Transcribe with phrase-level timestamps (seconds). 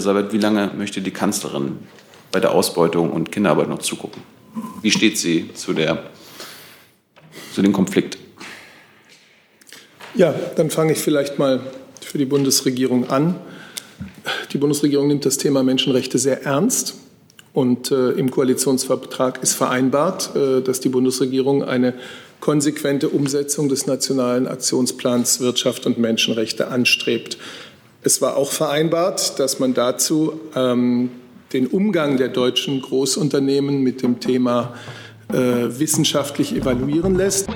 [0.00, 1.76] Herr Seibert, wie lange möchte die Kanzlerin
[2.32, 4.22] bei der Ausbeutung und Kinderarbeit noch zugucken?
[4.80, 6.04] Wie steht sie zu, der,
[7.52, 8.16] zu dem Konflikt?
[10.14, 11.60] Ja, dann fange ich vielleicht mal
[12.00, 13.34] für die Bundesregierung an.
[14.52, 16.94] Die Bundesregierung nimmt das Thema Menschenrechte sehr ernst.
[17.52, 21.92] Und äh, im Koalitionsvertrag ist vereinbart, äh, dass die Bundesregierung eine
[22.40, 27.36] konsequente Umsetzung des Nationalen Aktionsplans Wirtschaft und Menschenrechte anstrebt.
[28.02, 31.10] Es war auch vereinbart, dass man dazu ähm,
[31.52, 34.72] den Umgang der deutschen Großunternehmen mit dem Thema
[35.30, 37.48] äh, wissenschaftlich evaluieren lässt.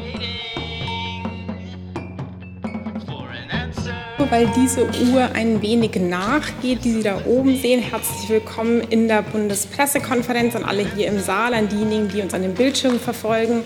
[4.28, 7.80] Weil diese Uhr ein wenig nachgeht, die Sie da oben sehen.
[7.80, 12.42] Herzlich willkommen in der Bundespressekonferenz an alle hier im Saal, an diejenigen, die uns an
[12.42, 13.62] den Bildschirmen verfolgen.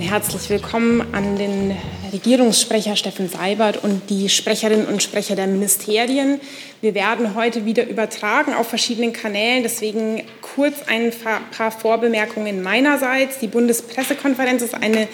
[0.00, 1.76] Herzlich willkommen an den
[2.12, 6.40] Regierungssprecher Steffen Seibert und die Sprecherinnen und Sprecher der Ministerien.
[6.80, 9.64] Wir werden heute wieder übertragen auf verschiedenen Kanälen.
[9.64, 11.12] Deswegen kurz ein
[11.50, 13.38] paar Vorbemerkungen meinerseits.
[13.40, 15.08] Die Bundespressekonferenz ist eine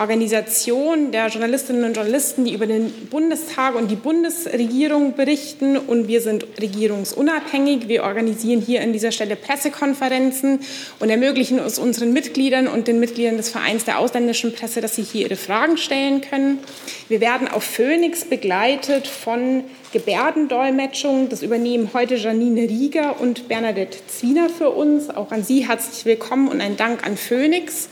[0.00, 5.76] Organisation der Journalistinnen und Journalisten, die über den Bundestag und die Bundesregierung berichten.
[5.76, 7.86] Und wir sind regierungsunabhängig.
[7.86, 10.60] Wir organisieren hier an dieser Stelle Pressekonferenzen
[11.00, 15.02] und ermöglichen es unseren Mitgliedern und den Mitgliedern des Vereins der ausländischen Presse, dass sie
[15.02, 16.60] hier ihre Fragen stellen können.
[17.08, 21.28] Wir werden auf Phoenix begleitet von Gebärdendolmetschung.
[21.28, 25.10] Das übernehmen heute Janine Rieger und Bernadette Zwiener für uns.
[25.10, 27.90] Auch an Sie herzlich willkommen und ein Dank an Phoenix.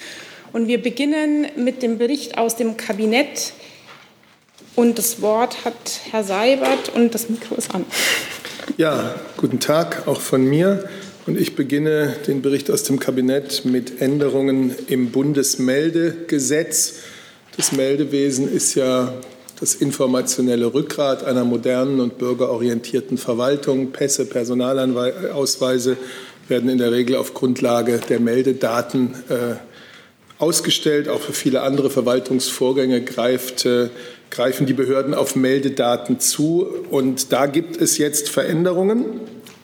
[0.53, 3.53] Und wir beginnen mit dem Bericht aus dem Kabinett.
[4.75, 5.75] Und das Wort hat
[6.11, 7.85] Herr Seibert und das Mikro ist an.
[8.77, 10.89] Ja, guten Tag auch von mir.
[11.27, 17.01] Und ich beginne den Bericht aus dem Kabinett mit Änderungen im Bundesmeldegesetz.
[17.57, 19.13] Das Meldewesen ist ja
[19.61, 23.91] das informationelle Rückgrat einer modernen und bürgerorientierten Verwaltung.
[23.91, 25.97] Pässe, Personalausweise
[26.47, 29.57] werden in der Regel auf Grundlage der Meldedaten äh,
[30.39, 31.09] ausgestellt.
[31.09, 33.89] Auch für viele andere Verwaltungsvorgänge greift, äh,
[34.31, 36.67] greifen die Behörden auf Meldedaten zu.
[36.91, 39.21] Und da gibt es jetzt Veränderungen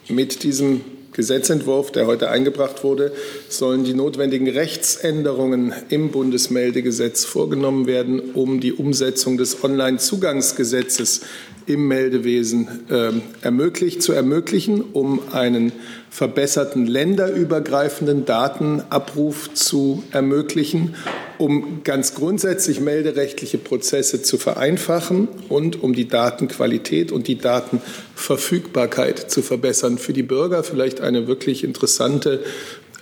[0.07, 0.81] mit diesem
[1.15, 3.13] Gesetzentwurf, der heute eingebracht wurde,
[3.47, 11.21] sollen die notwendigen Rechtsänderungen im Bundesmeldegesetz vorgenommen werden, um die Umsetzung des Onlinezugangsgesetzes
[11.67, 13.11] im Meldewesen äh,
[13.41, 15.71] ermöglicht, zu ermöglichen, um einen
[16.09, 20.95] verbesserten länderübergreifenden Datenabruf zu ermöglichen,
[21.37, 29.41] um ganz grundsätzlich melderechtliche Prozesse zu vereinfachen und um die Datenqualität und die Datenverfügbarkeit zu
[29.41, 29.97] verbessern.
[29.97, 32.43] Für die Bürger vielleicht eine wirklich interessante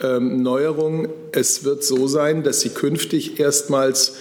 [0.01, 1.07] ähm, Neuerung.
[1.31, 4.13] Es wird so sein, dass sie künftig erstmals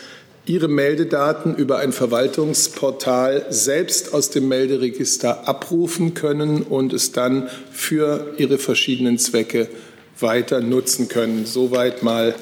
[0.44, 8.34] ihre Meldedaten über ein Verwaltungsportal selbst aus dem Melderegister abrufen können und es dann für
[8.38, 9.68] ihre verschiedenen Zwecke
[10.18, 11.46] weiter nutzen können.
[11.46, 12.34] Soweit mal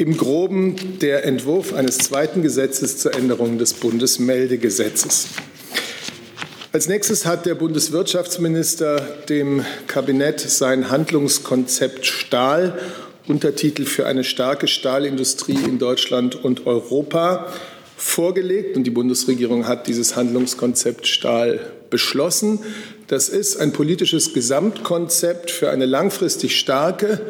[0.00, 5.26] im groben der Entwurf eines zweiten Gesetzes zur Änderung des Bundesmeldegesetzes.
[6.72, 12.78] Als nächstes hat der Bundeswirtschaftsminister dem Kabinett sein Handlungskonzept Stahl
[13.28, 17.52] Untertitel für eine starke Stahlindustrie in Deutschland und Europa
[17.98, 21.60] vorgelegt und die Bundesregierung hat dieses Handlungskonzept Stahl
[21.90, 22.60] beschlossen.
[23.06, 27.20] Das ist ein politisches Gesamtkonzept für eine langfristig starke,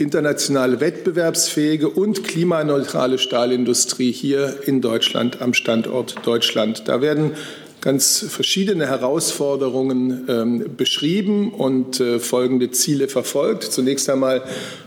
[0.00, 6.88] internationale wettbewerbsfähige und klimaneutrale Stahlindustrie hier in Deutschland am Standort Deutschland.
[6.88, 7.32] Da werden
[7.80, 13.64] ganz verschiedene Herausforderungen ähm, beschrieben und äh, folgende Ziele verfolgt.
[13.64, 14.42] Zunächst einmal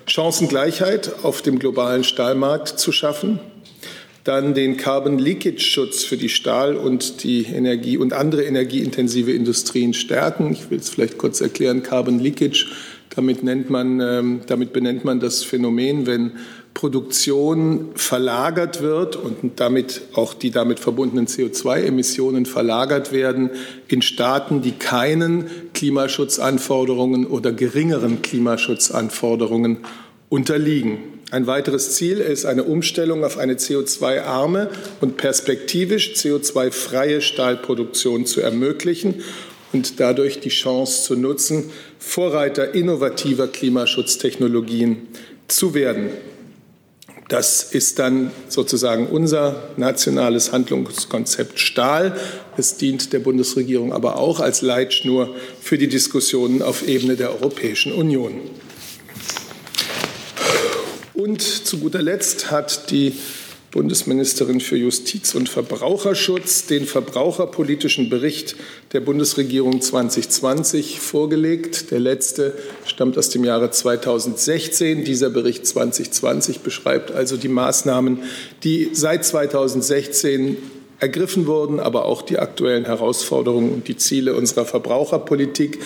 [0.06, 3.40] Chancengleichheit auf dem globalen Stahlmarkt zu schaffen,
[4.24, 9.94] dann den Carbon Leakage Schutz für die Stahl- und die Energie und andere energieintensive Industrien
[9.94, 10.54] stärken.
[10.54, 11.84] Ich will es vielleicht kurz erklären.
[11.84, 12.68] Carbon Leakage,
[13.16, 16.32] damit nennt man, ähm, damit benennt man das Phänomen, wenn
[16.74, 23.52] Produktion verlagert wird und damit auch die damit verbundenen CO2-Emissionen verlagert werden
[23.88, 29.78] in Staaten, die keinen Klimaschutzanforderungen oder geringeren Klimaschutzanforderungen
[30.30, 30.98] unterliegen.
[31.30, 34.70] Ein weiteres Ziel ist eine Umstellung auf eine CO2-arme
[35.02, 39.24] und perspektivisch CO2-freie Stahlproduktion zu ermöglichen
[39.74, 41.72] und dadurch die Chance zu nutzen,
[42.06, 45.08] Vorreiter innovativer Klimaschutztechnologien
[45.48, 46.10] zu werden.
[47.30, 52.16] Das ist dann sozusagen unser nationales Handlungskonzept Stahl.
[52.58, 57.94] Es dient der Bundesregierung aber auch als Leitschnur für die Diskussionen auf Ebene der Europäischen
[57.94, 58.34] Union.
[61.14, 63.14] Und zu guter Letzt hat die
[63.74, 68.56] Bundesministerin für Justiz und Verbraucherschutz den verbraucherpolitischen Bericht
[68.92, 71.90] der Bundesregierung 2020 vorgelegt.
[71.90, 72.54] Der letzte
[72.86, 75.04] stammt aus dem Jahre 2016.
[75.06, 78.20] Dieser Bericht 2020 beschreibt also die Maßnahmen,
[78.64, 80.58] die seit 2016
[81.00, 85.80] ergriffen wurden, aber auch die aktuellen Herausforderungen und die Ziele unserer Verbraucherpolitik.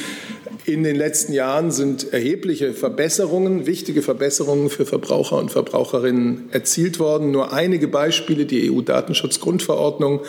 [0.68, 7.32] In den letzten Jahren sind erhebliche Verbesserungen, wichtige Verbesserungen für Verbraucher und Verbraucherinnen erzielt worden.
[7.32, 8.46] Nur einige Beispiele.
[8.46, 10.24] Die EU-Datenschutzgrundverordnung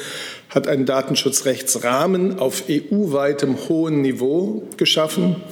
[0.48, 5.42] hat einen Datenschutzrechtsrahmen auf EU-weitem hohen Niveau geschaffen.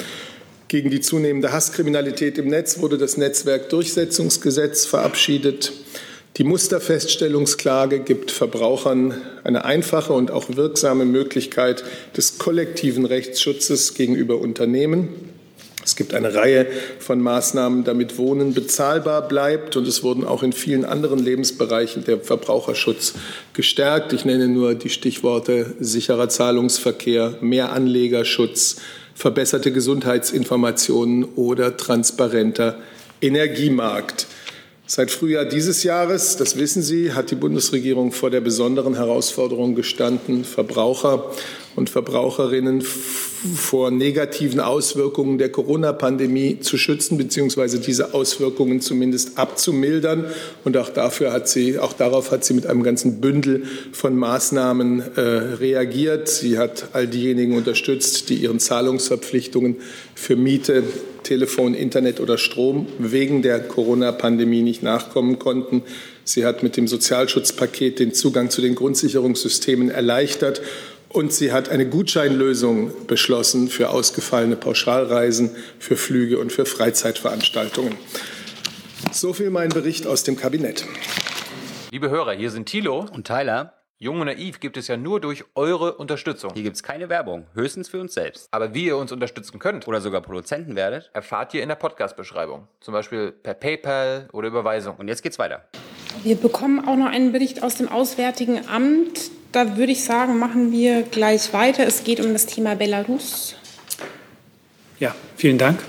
[0.69, 5.73] Gegen die zunehmende Hasskriminalität im Netz wurde das Netzwerkdurchsetzungsgesetz verabschiedet.
[6.37, 11.83] Die Musterfeststellungsklage gibt Verbrauchern eine einfache und auch wirksame Möglichkeit
[12.15, 15.09] des kollektiven Rechtsschutzes gegenüber Unternehmen.
[15.83, 16.67] Es gibt eine Reihe
[16.99, 19.77] von Maßnahmen, damit Wohnen bezahlbar bleibt.
[19.77, 23.15] Und es wurden auch in vielen anderen Lebensbereichen der Verbraucherschutz
[23.55, 24.13] gestärkt.
[24.13, 28.77] Ich nenne nur die Stichworte sicherer Zahlungsverkehr, mehr Anlegerschutz,
[29.15, 32.77] verbesserte Gesundheitsinformationen oder transparenter
[33.23, 34.27] Energiemarkt.
[34.89, 40.45] Seit Frühjahr dieses Jahres, das wissen Sie, hat die Bundesregierung vor der besonderen Herausforderung gestanden,
[40.45, 41.33] Verbraucher
[41.75, 47.79] und Verbraucherinnen vor negativen Auswirkungen der Corona-Pandemie zu schützen bzw.
[47.79, 50.27] diese Auswirkungen zumindest abzumildern.
[50.65, 55.03] Und auch dafür hat sie, auch darauf hat sie mit einem ganzen Bündel von Maßnahmen
[55.17, 56.29] äh, reagiert.
[56.29, 59.79] Sie hat all diejenigen unterstützt, die ihren Zahlungsverpflichtungen
[60.15, 60.85] für Miete,
[61.27, 65.83] Telefon, Internet oder Strom wegen der Corona-Pandemie nicht nachkommen konnten.
[66.25, 70.63] Sie hat mit dem Sozialschutzpaket den Zugang zu den Grundsicherungssystemen erleichtert
[71.09, 77.95] und sie hat eine Gutscheinlösung beschlossen für ausgefallene Pauschalreisen, für Flüge und für Freizeitveranstaltungen.
[79.13, 80.85] So viel mein Bericht aus dem Kabinett.
[81.91, 83.76] Liebe Hörer, hier sind Thilo und Tyler.
[83.99, 86.53] Jung und Naiv gibt es ja nur durch eure Unterstützung.
[86.53, 88.47] Hier gibt es keine Werbung, höchstens für uns selbst.
[88.51, 92.69] Aber wie ihr uns unterstützen könnt oder sogar Produzenten werdet, erfahrt ihr in der Podcast-Beschreibung.
[92.81, 94.97] Zum Beispiel per PayPal oder Überweisung.
[94.97, 95.65] Und jetzt geht's weiter.
[96.23, 99.31] Wir bekommen auch noch einen Bericht aus dem Auswärtigen Amt.
[99.53, 101.87] Da würde ich sagen, machen wir gleich weiter.
[101.87, 103.57] Es geht um das Thema Belarus.
[104.99, 105.83] Ja, vielen Dank.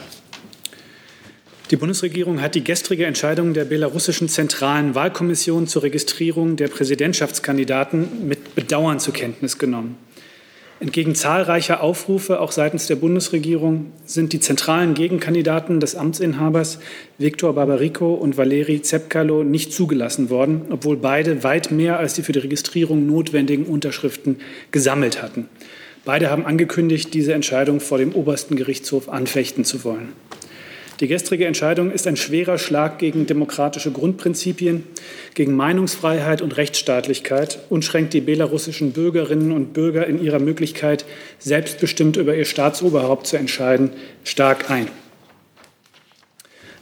[1.69, 8.55] Die Bundesregierung hat die gestrige Entscheidung der belarussischen Zentralen Wahlkommission zur Registrierung der Präsidentschaftskandidaten mit
[8.55, 9.97] Bedauern zur Kenntnis genommen.
[10.79, 16.79] Entgegen zahlreicher Aufrufe, auch seitens der Bundesregierung, sind die zentralen Gegenkandidaten des Amtsinhabers
[17.17, 22.31] Viktor Barbarico und Valeri Zepkalo nicht zugelassen worden, obwohl beide weit mehr als die für
[22.31, 24.37] die Registrierung notwendigen Unterschriften
[24.71, 25.49] gesammelt hatten.
[26.05, 30.13] Beide haben angekündigt, diese Entscheidung vor dem obersten Gerichtshof anfechten zu wollen.
[30.99, 34.83] Die gestrige Entscheidung ist ein schwerer Schlag gegen demokratische Grundprinzipien,
[35.35, 41.05] gegen Meinungsfreiheit und Rechtsstaatlichkeit und schränkt die belarussischen Bürgerinnen und Bürger in ihrer Möglichkeit,
[41.37, 43.91] selbstbestimmt über ihr Staatsoberhaupt zu entscheiden,
[44.23, 44.87] stark ein.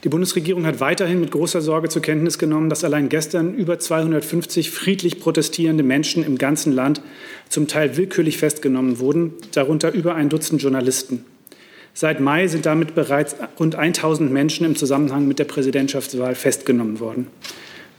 [0.05, 4.71] Die Bundesregierung hat weiterhin mit großer Sorge zur Kenntnis genommen, dass allein gestern über 250
[4.71, 7.01] friedlich protestierende Menschen im ganzen Land
[7.49, 11.25] zum Teil willkürlich festgenommen wurden, darunter über ein Dutzend Journalisten.
[11.97, 17.27] Seit Mai sind damit bereits rund 1000 Menschen im Zusammenhang mit der Präsidentschaftswahl festgenommen worden.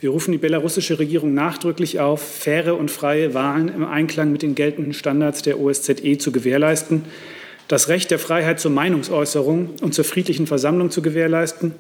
[0.03, 4.55] Wir rufen die belarussische Regierung nachdrücklich auf, faire und freie Wahlen im Einklang mit den
[4.55, 7.07] geltenden Standards der OSZE zu gewährleisten,
[7.69, 11.73] das Recht der Freiheit zur Meinungsäußerung und zur friedlichen Versammlung zu gewährleisten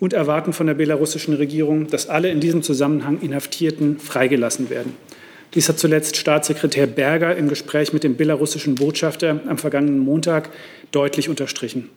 [0.00, 4.96] und erwarten von der belarussischen Regierung, dass alle in diesem Zusammenhang Inhaftierten freigelassen werden.
[5.54, 10.50] Dies hat zuletzt Staatssekretär Berger im Gespräch mit dem belarussischen Botschafter am vergangenen Montag
[10.90, 11.88] deutlich unterstrichen.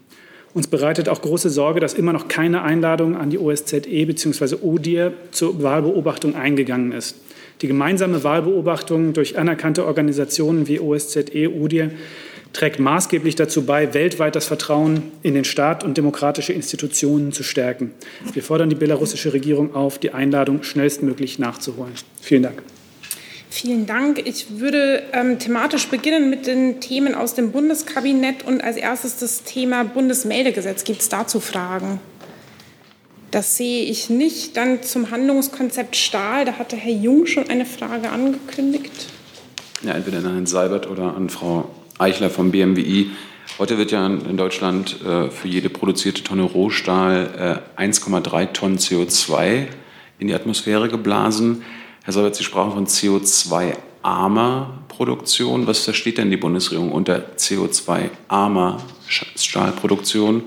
[0.53, 4.58] Uns bereitet auch große Sorge, dass immer noch keine Einladung an die OSZE bzw.
[4.62, 7.15] ODIR zur Wahlbeobachtung eingegangen ist.
[7.62, 11.91] Die gemeinsame Wahlbeobachtung durch anerkannte Organisationen wie OSZE, ODIR
[12.53, 17.91] trägt maßgeblich dazu bei, weltweit das Vertrauen in den Staat und demokratische Institutionen zu stärken.
[18.34, 21.93] Wir fordern die belarussische Regierung auf, die Einladung schnellstmöglich nachzuholen.
[22.22, 22.62] Vielen Dank.
[23.53, 24.25] Vielen Dank.
[24.25, 29.43] Ich würde ähm, thematisch beginnen mit den Themen aus dem Bundeskabinett und als erstes das
[29.43, 30.86] Thema Bundesmeldegesetz.
[30.86, 32.00] Gibt es dazu Fragen?
[33.29, 34.55] Das sehe ich nicht.
[34.55, 36.46] Dann zum Handlungskonzept Stahl.
[36.46, 39.08] Da hatte Herr Jung schon eine Frage angekündigt.
[39.84, 43.12] Ja, entweder an Herrn Seibert oder an Frau Eichler vom BMWI.
[43.60, 49.67] Heute wird ja in Deutschland äh, für jede produzierte Tonne Rohstahl äh, 1,3 Tonnen CO2
[50.20, 51.63] in die Atmosphäre geblasen.
[52.03, 55.67] Herr Seibert, Sie sprachen von CO2-armer Produktion.
[55.67, 60.43] Was versteht denn die Bundesregierung unter CO2-armer Stahlproduktion?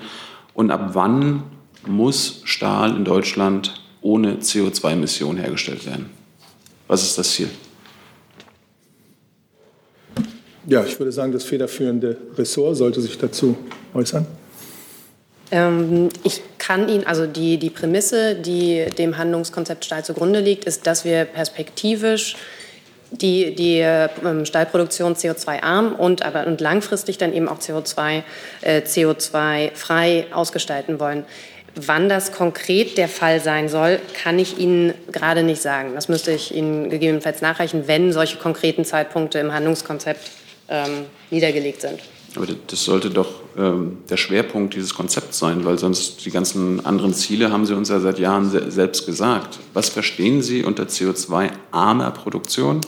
[0.52, 1.44] Und ab wann
[1.87, 6.11] muss Stahl in Deutschland ohne CO2-Emissionen hergestellt werden?
[6.88, 7.49] Was ist das Ziel?
[10.66, 13.56] Ja, ich würde sagen, das federführende Ressort sollte sich dazu
[13.92, 14.26] äußern.
[15.54, 20.87] Ähm, ich kann Ihnen, also die, die Prämisse, die dem Handlungskonzept Stahl zugrunde liegt, ist,
[20.87, 22.34] dass wir perspektivisch
[23.12, 28.25] die, die ähm, Stahlproduktion CO2-arm und, aber, und langfristig dann eben auch CO2,
[28.62, 31.25] äh, CO2-frei ausgestalten wollen.
[31.76, 35.92] Wann das konkret der Fall sein soll, kann ich Ihnen gerade nicht sagen.
[35.94, 40.30] Das müsste ich Ihnen gegebenenfalls nachreichen, wenn solche konkreten Zeitpunkte im Handlungskonzept
[40.68, 42.00] ähm, niedergelegt sind.
[42.37, 47.14] Aber das sollte doch ähm, der Schwerpunkt dieses Konzepts sein, weil sonst die ganzen anderen
[47.14, 49.61] Ziele haben Sie uns ja seit Jahren se selbst gesagt.
[49.73, 52.81] Was verstehen Sie unter CO2-armer Produktion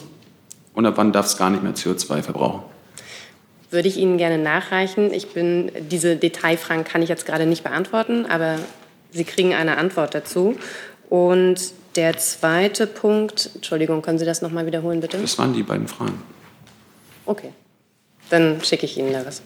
[0.75, 2.63] und ab wann darf es gar nicht mehr CO2 verbrauchen?
[3.71, 5.13] Würde ich Ihnen gerne nachreichen.
[5.13, 8.59] Ich bin, diese Detailfragen kann ich jetzt gerade nicht beantworten, aber
[9.13, 10.57] Sie kriegen eine Antwort dazu.
[11.09, 15.19] Und der zweite Punkt, Entschuldigung, können Sie das nochmal wiederholen, bitte?
[15.19, 16.21] Das waren die beiden Fragen.
[17.25, 17.53] Okay.
[18.31, 19.43] Dann schicke ich Ihnen da was.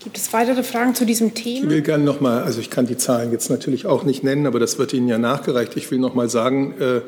[0.00, 1.64] Gibt es weitere Fragen zu diesem Thema?
[1.64, 4.46] Ich will gerne noch mal, also ich kann die Zahlen jetzt natürlich auch nicht nennen,
[4.46, 5.76] aber das wird Ihnen ja nachgereicht.
[5.76, 7.00] Ich will noch mal sagen, äh,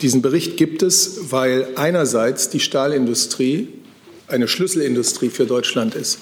[0.00, 3.68] diesen Bericht gibt es, weil einerseits die Stahlindustrie
[4.26, 6.18] eine Schlüsselindustrie für Deutschland ist.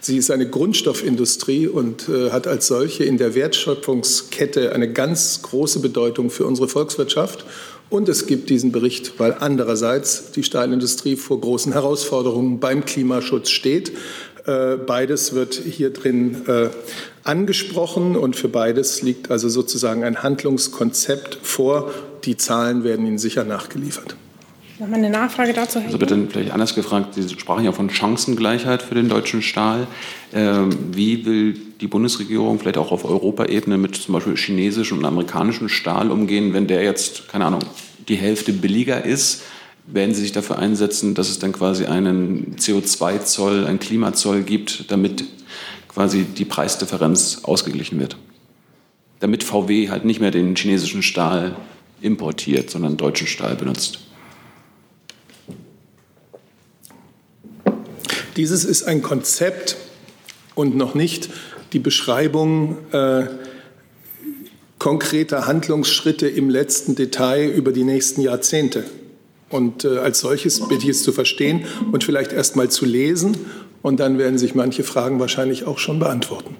[0.00, 5.80] Sie ist eine Grundstoffindustrie und äh, hat als solche in der Wertschöpfungskette eine ganz große
[5.80, 7.44] Bedeutung für unsere Volkswirtschaft.
[7.90, 13.92] Und es gibt diesen Bericht, weil andererseits die Stahlindustrie vor großen Herausforderungen beim Klimaschutz steht.
[14.46, 16.68] Äh, beides wird hier drin äh,
[17.22, 21.90] angesprochen und für beides liegt also sozusagen ein Handlungskonzept vor.
[22.24, 24.16] Die Zahlen werden Ihnen sicher nachgeliefert.
[24.78, 28.96] Nochmal eine Nachfrage dazu, Also bitte vielleicht anders gefragt, Sie sprachen ja von Chancengleichheit für
[28.96, 29.86] den deutschen Stahl.
[30.32, 35.68] Ähm, wie will die Bundesregierung vielleicht auch auf Europaebene mit zum Beispiel chinesischem und amerikanischem
[35.68, 37.60] Stahl umgehen, wenn der jetzt, keine Ahnung,
[38.08, 39.42] die Hälfte billiger ist?
[39.86, 45.24] Werden Sie sich dafür einsetzen, dass es dann quasi einen CO2-Zoll, einen Klimazoll gibt, damit
[45.88, 48.16] quasi die Preisdifferenz ausgeglichen wird?
[49.20, 51.54] Damit VW halt nicht mehr den chinesischen Stahl
[52.00, 54.03] importiert, sondern deutschen Stahl benutzt.
[58.36, 59.76] Dieses ist ein Konzept
[60.54, 61.30] und noch nicht
[61.72, 63.26] die Beschreibung äh,
[64.78, 68.84] konkreter Handlungsschritte im letzten Detail über die nächsten Jahrzehnte.
[69.50, 73.36] Und äh, als solches bitte ich es zu verstehen und vielleicht erst mal zu lesen.
[73.82, 76.56] Und dann werden sich manche Fragen wahrscheinlich auch schon beantworten.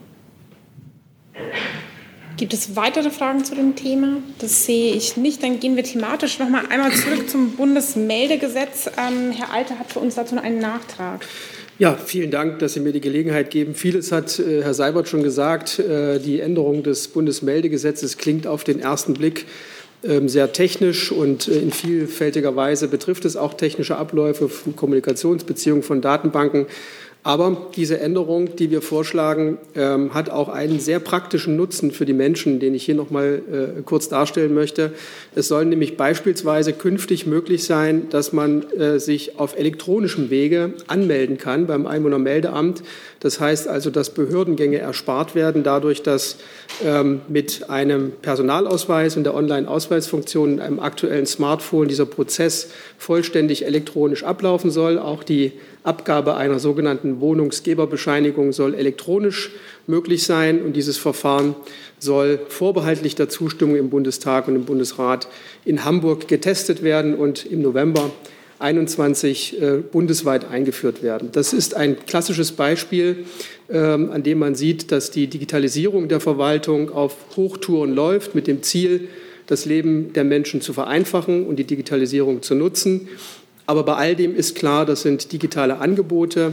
[2.37, 4.16] Gibt es weitere Fragen zu dem Thema?
[4.38, 5.43] Das sehe ich nicht.
[5.43, 8.90] Dann gehen wir thematisch noch mal einmal zurück zum Bundesmeldegesetz.
[8.99, 11.25] Ähm, Herr Alter hat für uns dazu einen Nachtrag.
[11.76, 13.75] Ja, vielen Dank, dass Sie mir die Gelegenheit geben.
[13.75, 15.81] Vieles hat äh, Herr Seibert schon gesagt.
[15.81, 19.47] Äh, die Änderung des Bundesmeldegesetzes klingt auf den ersten Blick
[20.02, 26.00] äh, sehr technisch und äh, in vielfältiger Weise betrifft es auch technische Abläufe Kommunikationsbeziehungen von
[26.00, 26.66] Datenbanken.
[27.26, 32.12] Aber diese Änderung, die wir vorschlagen, ähm, hat auch einen sehr praktischen Nutzen für die
[32.12, 34.93] Menschen, den ich hier noch mal äh, kurz darstellen möchte.
[35.35, 41.38] Es soll nämlich beispielsweise künftig möglich sein, dass man äh, sich auf elektronischem Wege anmelden
[41.38, 42.83] kann beim Einwohnermeldeamt.
[43.25, 46.37] Das heißt also, dass Behördengänge erspart werden, dadurch, dass
[46.85, 54.25] ähm, mit einem Personalausweis und der Online-Ausweisfunktion in einem aktuellen Smartphone dieser Prozess vollständig elektronisch
[54.25, 54.99] ablaufen soll.
[54.99, 55.52] Auch die
[55.85, 59.52] Abgabe einer sogenannten Wohnungsgeberbescheinigung soll elektronisch
[59.87, 61.54] möglich sein und dieses Verfahren
[61.99, 65.28] soll vorbehaltlich der Zustimmung im Bundestag und im Bundesrat
[65.64, 68.11] in Hamburg getestet werden und im November
[68.58, 71.30] 21 äh, bundesweit eingeführt werden.
[71.32, 73.25] Das ist ein klassisches Beispiel,
[73.70, 78.62] ähm, an dem man sieht, dass die Digitalisierung der Verwaltung auf Hochtouren läuft, mit dem
[78.62, 79.08] Ziel,
[79.46, 83.08] das Leben der Menschen zu vereinfachen und die Digitalisierung zu nutzen.
[83.66, 86.52] Aber bei all dem ist klar, das sind digitale Angebote.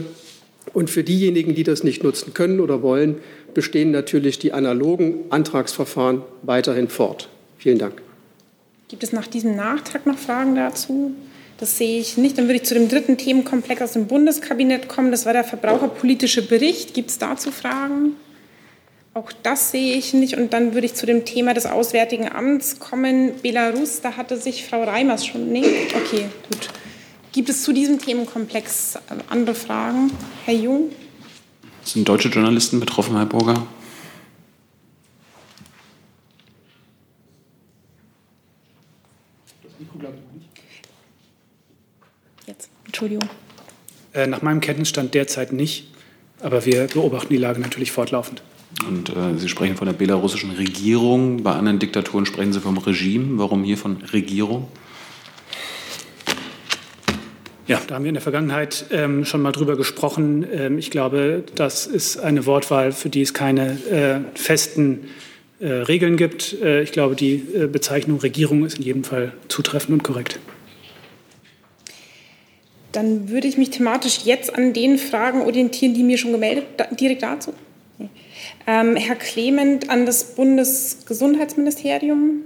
[0.72, 3.16] Und für diejenigen, die das nicht nutzen können oder wollen,
[3.54, 7.28] bestehen natürlich die analogen Antragsverfahren weiterhin fort.
[7.58, 8.00] Vielen Dank.
[8.88, 11.14] Gibt es nach diesem Nachtrag noch Fragen dazu?
[11.62, 12.38] Das sehe ich nicht.
[12.38, 15.12] Dann würde ich zu dem dritten Themenkomplex aus dem Bundeskabinett kommen.
[15.12, 16.92] Das war der verbraucherpolitische Bericht.
[16.92, 18.16] Gibt es dazu Fragen?
[19.14, 20.36] Auch das sehe ich nicht.
[20.36, 23.34] Und dann würde ich zu dem Thema des Auswärtigen Amts kommen.
[23.42, 25.52] Belarus, da hatte sich Frau Reimers schon.
[25.52, 25.62] Nee?
[25.94, 26.68] Okay, gut.
[27.30, 30.10] Gibt es zu diesem Themenkomplex andere Fragen?
[30.44, 30.90] Herr Jung?
[31.84, 33.68] Sind deutsche Journalisten betroffen, Herr Burger?
[42.46, 43.30] Jetzt, Entschuldigung.
[44.12, 45.86] Äh, nach meinem Kenntnisstand derzeit nicht,
[46.40, 48.42] aber wir beobachten die Lage natürlich fortlaufend.
[48.86, 51.42] Und äh, Sie sprechen von der belarussischen Regierung.
[51.42, 53.38] Bei anderen Diktaturen sprechen Sie vom Regime.
[53.38, 54.68] Warum hier von Regierung?
[57.66, 60.46] Ja, da haben wir in der Vergangenheit ähm, schon mal drüber gesprochen.
[60.52, 65.08] Ähm, ich glaube, das ist eine Wortwahl, für die es keine äh, festen
[65.60, 66.60] äh, Regeln gibt.
[66.60, 70.38] Äh, ich glaube, die äh, Bezeichnung Regierung ist in jedem Fall zutreffend und korrekt.
[72.92, 76.66] Dann würde ich mich thematisch jetzt an den Fragen orientieren, die mir schon gemeldet,
[77.00, 77.54] direkt dazu.
[78.66, 82.42] Ähm, Herr Clement an das Bundesgesundheitsministerium.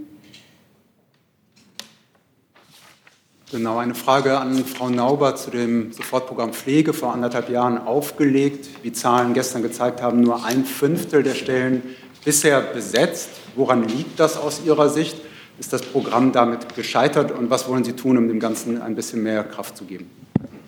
[3.51, 8.69] Genau, eine Frage an Frau Nauber zu dem Sofortprogramm Pflege vor anderthalb Jahren aufgelegt.
[8.83, 11.83] Wie Zahlen gestern gezeigt haben, nur ein Fünftel der Stellen
[12.25, 13.31] bisher besetzt.
[13.55, 15.17] Woran liegt das aus Ihrer Sicht?
[15.59, 19.23] Ist das Programm damit gescheitert und was wollen Sie tun, um dem Ganzen ein bisschen
[19.23, 20.11] mehr Kraft zu geben?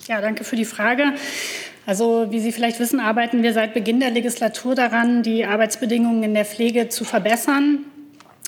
[0.06, 1.12] Ja, danke für die Frage.
[1.86, 6.34] Also, wie Sie vielleicht wissen, arbeiten wir seit Beginn der Legislatur daran, die Arbeitsbedingungen in
[6.34, 7.84] der Pflege zu verbessern.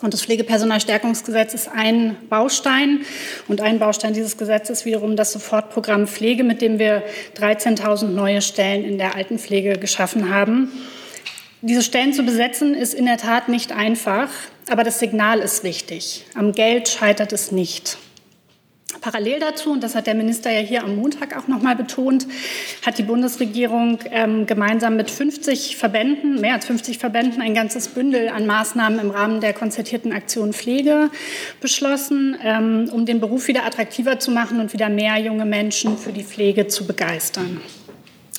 [0.03, 3.01] Und das Pflegepersonalstärkungsgesetz ist ein Baustein.
[3.49, 7.03] Und ein Baustein dieses Gesetzes ist wiederum das Sofortprogramm Pflege, mit dem wir
[7.39, 10.71] 13.000 neue Stellen in der Altenpflege geschaffen haben.
[11.63, 14.31] Diese Stellen zu besetzen ist in der Tat nicht einfach,
[14.71, 16.25] aber das Signal ist wichtig.
[16.35, 17.99] Am Geld scheitert es nicht.
[19.01, 22.27] Parallel dazu, und das hat der Minister ja hier am Montag auch noch mal betont,
[22.85, 28.29] hat die Bundesregierung ähm, gemeinsam mit 50 Verbänden, mehr als 50 Verbänden, ein ganzes Bündel
[28.29, 31.11] an Maßnahmen im Rahmen der konzertierten Aktion Pflege
[31.61, 36.13] beschlossen, ähm, um den Beruf wieder attraktiver zu machen und wieder mehr junge Menschen für
[36.13, 37.61] die Pflege zu begeistern.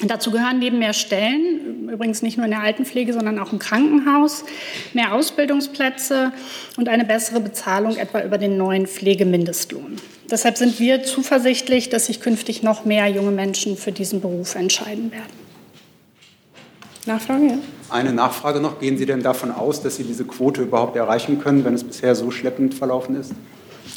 [0.04, 4.46] Dazu gehören neben mehr Stellen, übrigens nicht nur in der Altenpflege, sondern auch im Krankenhaus,
[4.94, 6.32] mehr Ausbildungsplätze
[6.78, 9.98] und eine bessere Bezahlung etwa über den neuen Pflegemindestlohn.
[10.32, 15.12] Deshalb sind wir zuversichtlich, dass sich künftig noch mehr junge Menschen für diesen Beruf entscheiden
[15.12, 15.42] werden.
[17.06, 17.48] Nachfrage?
[17.48, 17.58] Ja.
[17.90, 18.80] Eine Nachfrage noch.
[18.80, 22.16] Gehen Sie denn davon aus, dass Sie diese Quote überhaupt erreichen können, wenn es bisher
[22.16, 23.34] so schleppend verlaufen ist?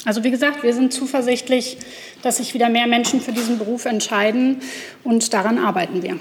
[0.05, 1.79] Also wie gesagt, wir sind zuversichtlich,
[2.23, 4.61] dass sich wieder mehr Menschen für diesen Beruf entscheiden
[5.05, 6.19] und daran arbeiten wir.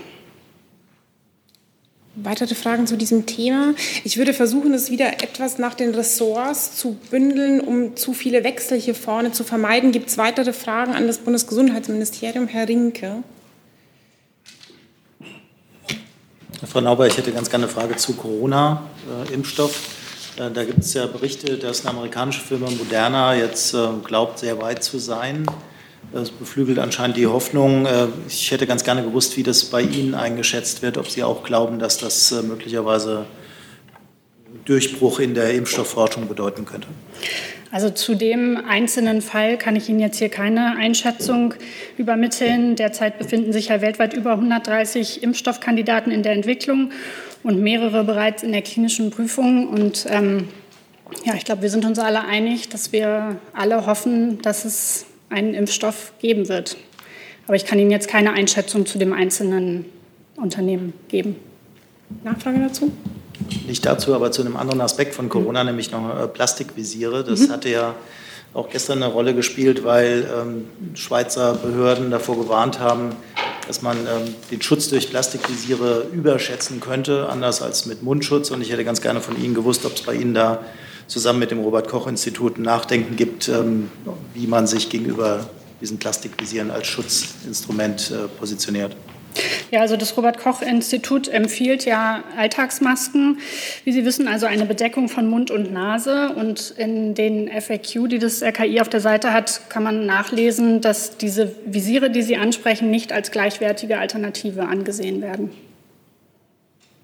[2.16, 3.74] Weitere Fragen zu diesem Thema?
[4.04, 8.80] Ich würde versuchen, es wieder etwas nach den Ressorts zu bündeln, um zu viele Wechsel
[8.80, 9.92] hier vorne zu vermeiden.
[9.92, 12.48] Gibt es weitere Fragen an das Bundesgesundheitsministerium?
[12.48, 13.24] Herr Rinke.
[16.68, 19.76] Frau Nauber, ich hätte ganz gerne eine Frage zu Corona-Impfstoff.
[20.38, 24.62] Äh, da gibt es ja Berichte, dass eine amerikanische Firma Moderna jetzt äh, glaubt, sehr
[24.62, 25.48] weit zu sein.
[26.14, 27.86] Das beflügelt anscheinend die Hoffnung.
[27.86, 31.44] Äh, ich hätte ganz gerne gewusst, wie das bei Ihnen eingeschätzt wird, ob Sie auch
[31.44, 33.26] glauben, dass das möglicherweise
[34.66, 36.88] Durchbruch in der Impfstoffforschung bedeuten könnte.
[37.72, 41.56] Also zu dem einzelnen Fall kann ich Ihnen jetzt hier keine Einschätzung
[41.98, 42.76] übermitteln.
[42.76, 46.92] Derzeit befinden sich ja weltweit über 130 Impfstoffkandidaten in der Entwicklung
[47.42, 49.68] und mehrere bereits in der klinischen Prüfung.
[49.68, 50.50] Und ähm,
[51.26, 55.54] ja, ich glaube, wir sind uns alle einig, dass wir alle hoffen, dass es einen
[55.54, 56.78] Impfstoff geben wird.
[57.48, 59.86] Aber ich kann Ihnen jetzt keine Einschätzung zu dem einzelnen
[60.38, 61.36] Unternehmen geben.
[62.24, 62.92] Nachfrage dazu?
[63.68, 65.70] Nicht dazu, aber zu einem anderen Aspekt von Corona, mhm.
[65.70, 67.24] nämlich noch äh, Plastikvisiere.
[67.24, 67.52] Das mhm.
[67.52, 67.96] hatte ja
[68.54, 73.16] auch gestern eine Rolle gespielt, weil ähm, Schweizer Behörden davor gewarnt haben,
[73.68, 78.52] dass man ähm, den Schutz durch Plastikvisiere überschätzen könnte, anders als mit Mundschutz.
[78.52, 80.64] Und ich hätte ganz gerne von Ihnen gewusst, ob es bei Ihnen da
[81.08, 83.90] zusammen mit dem Robert-Koch-Institut Nachdenken gibt, ähm,
[84.34, 85.50] wie man sich gegenüber
[85.82, 88.96] diesen Plastikvisieren als Schutzinstrument äh, positioniert.
[89.72, 93.40] Ja, also das Robert Koch Institut empfiehlt ja Alltagsmasken.
[93.84, 96.30] Wie Sie wissen, also eine Bedeckung von Mund und Nase.
[96.36, 101.18] Und in den FAQ, die das RKI auf der Seite hat, kann man nachlesen, dass
[101.18, 105.52] diese Visiere, die Sie ansprechen, nicht als gleichwertige Alternative angesehen werden.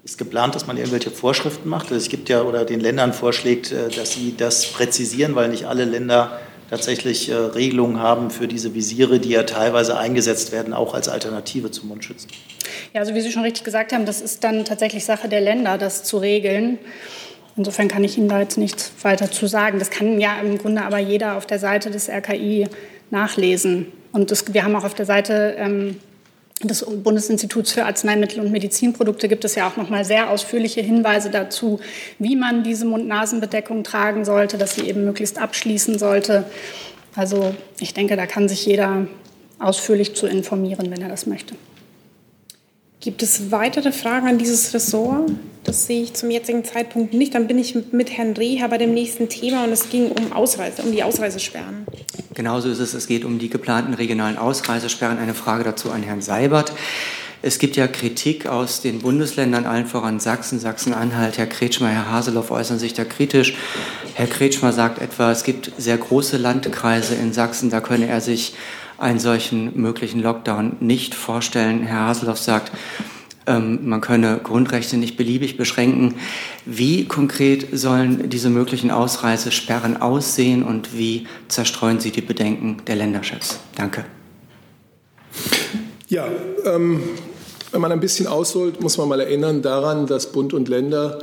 [0.10, 1.91] Ist geplant, dass man irgendwelche Vorschriften macht?
[1.91, 5.65] Also es gibt ja oder den Ländern vorschlägt, äh, dass sie das präzisieren, weil nicht
[5.65, 10.95] alle Länder tatsächlich äh, Regelungen haben für diese Visiere, die ja teilweise eingesetzt werden, auch
[10.95, 12.32] als Alternative zum Mundschützen.
[12.91, 15.78] Ja, also wie Sie schon richtig gesagt haben, das ist dann tatsächlich Sache der Länder,
[15.78, 16.80] das zu regeln.
[17.56, 19.78] Insofern kann ich Ihnen da jetzt nichts weiter zu sagen.
[19.78, 22.67] Das kann ja im Grunde aber jeder auf der Seite des RKI
[23.12, 23.91] nachlesen.
[24.12, 25.98] Und das, wir haben auch auf der Seite ähm,
[26.63, 31.30] des Bundesinstituts für Arzneimittel und Medizinprodukte gibt es ja auch noch mal sehr ausführliche Hinweise
[31.30, 31.80] dazu,
[32.17, 36.45] wie man diese Mund-Nasen-Bedeckung tragen sollte, dass sie eben möglichst abschließen sollte.
[37.15, 39.08] Also ich denke, da kann sich jeder
[39.58, 41.56] ausführlich zu informieren, wenn er das möchte.
[43.01, 45.31] Gibt es weitere Fragen an dieses Ressort?
[45.63, 47.33] Das sehe ich zum jetzigen Zeitpunkt nicht.
[47.33, 50.81] Dann bin ich mit Herrn Reher bei dem nächsten Thema und es ging um Ausreise,
[50.81, 51.85] um die Ausreisesperren.
[52.33, 52.93] Genauso ist es.
[52.93, 55.17] Es geht um die geplanten regionalen Ausreisesperren.
[55.17, 56.73] Eine Frage dazu an Herrn Seibert.
[57.41, 61.38] Es gibt ja Kritik aus den Bundesländern, allen voran Sachsen, Sachsen-Anhalt.
[61.38, 63.55] Herr Kretschmer, Herr Haseloff äußern sich da kritisch.
[64.13, 68.55] Herr Kretschmer sagt etwa, es gibt sehr große Landkreise in Sachsen, da könne er sich
[68.99, 71.83] einen solchen möglichen Lockdown nicht vorstellen.
[71.83, 72.71] Herr Haseloff sagt,
[73.49, 76.15] ähm, man könne Grundrechte nicht beliebig beschränken.
[76.65, 83.59] Wie konkret sollen diese möglichen Ausreisesperren aussehen und wie zerstreuen Sie die Bedenken der Länderchefs?
[83.75, 84.05] Danke.
[86.07, 86.27] Ja,
[86.65, 87.01] ähm,
[87.71, 91.19] wenn man ein bisschen ausholt, muss man mal erinnern daran, dass Bund und Länder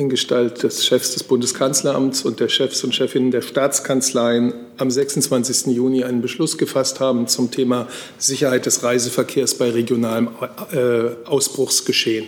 [0.00, 5.66] in Gestalt des Chefs des Bundeskanzleramts und der Chefs und Chefinnen der Staatskanzleien am 26.
[5.66, 7.86] Juni einen Beschluss gefasst haben zum Thema
[8.16, 10.30] Sicherheit des Reiseverkehrs bei regionalem
[10.72, 12.24] äh, Ausbruchsgeschehen.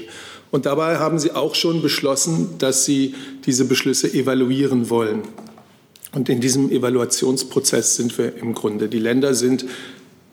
[0.51, 3.15] Und dabei haben sie auch schon beschlossen, dass sie
[3.47, 5.23] diese Beschlüsse evaluieren wollen.
[6.15, 8.89] Und in diesem Evaluationsprozess sind wir im Grunde.
[8.89, 9.65] Die Länder sind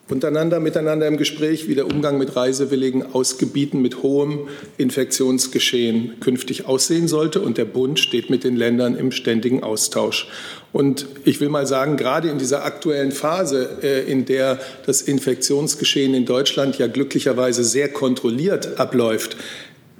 [0.09, 6.65] untereinander, miteinander im Gespräch, wie der Umgang mit Reisewilligen aus Gebieten mit hohem Infektionsgeschehen künftig
[6.65, 7.41] aussehen sollte.
[7.41, 10.27] Und der Bund steht mit den Ländern im ständigen Austausch.
[10.71, 16.13] Und ich will mal sagen, gerade in dieser aktuellen Phase, äh, in der das Infektionsgeschehen
[16.13, 19.35] in Deutschland ja glücklicherweise sehr kontrolliert abläuft,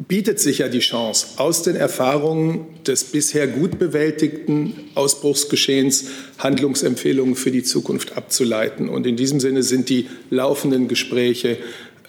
[0.08, 6.06] bietet sich ja die Chance, aus den Erfahrungen des bisher gut bewältigten Ausbruchsgeschehens
[6.38, 8.88] Handlungsempfehlungen für die Zukunft abzuleiten.
[8.88, 11.58] Und in diesem Sinne sind die laufenden Gespräche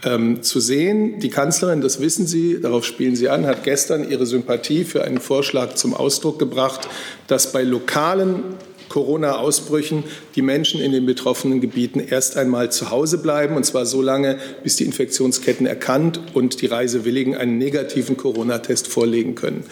[0.05, 1.19] ähm, zu sehen.
[1.19, 5.21] Die Kanzlerin, das wissen Sie, darauf spielen Sie an, hat gestern ihre Sympathie für einen
[5.21, 6.89] Vorschlag zum Ausdruck gebracht,
[7.27, 8.43] dass bei lokalen
[8.91, 14.03] Corona-Ausbrüchen die Menschen in den betroffenen Gebieten erst einmal zu Hause bleiben, und zwar so
[14.03, 19.65] lange, bis die Infektionsketten erkannt und die Reisewilligen einen negativen Corona-Test vorlegen können.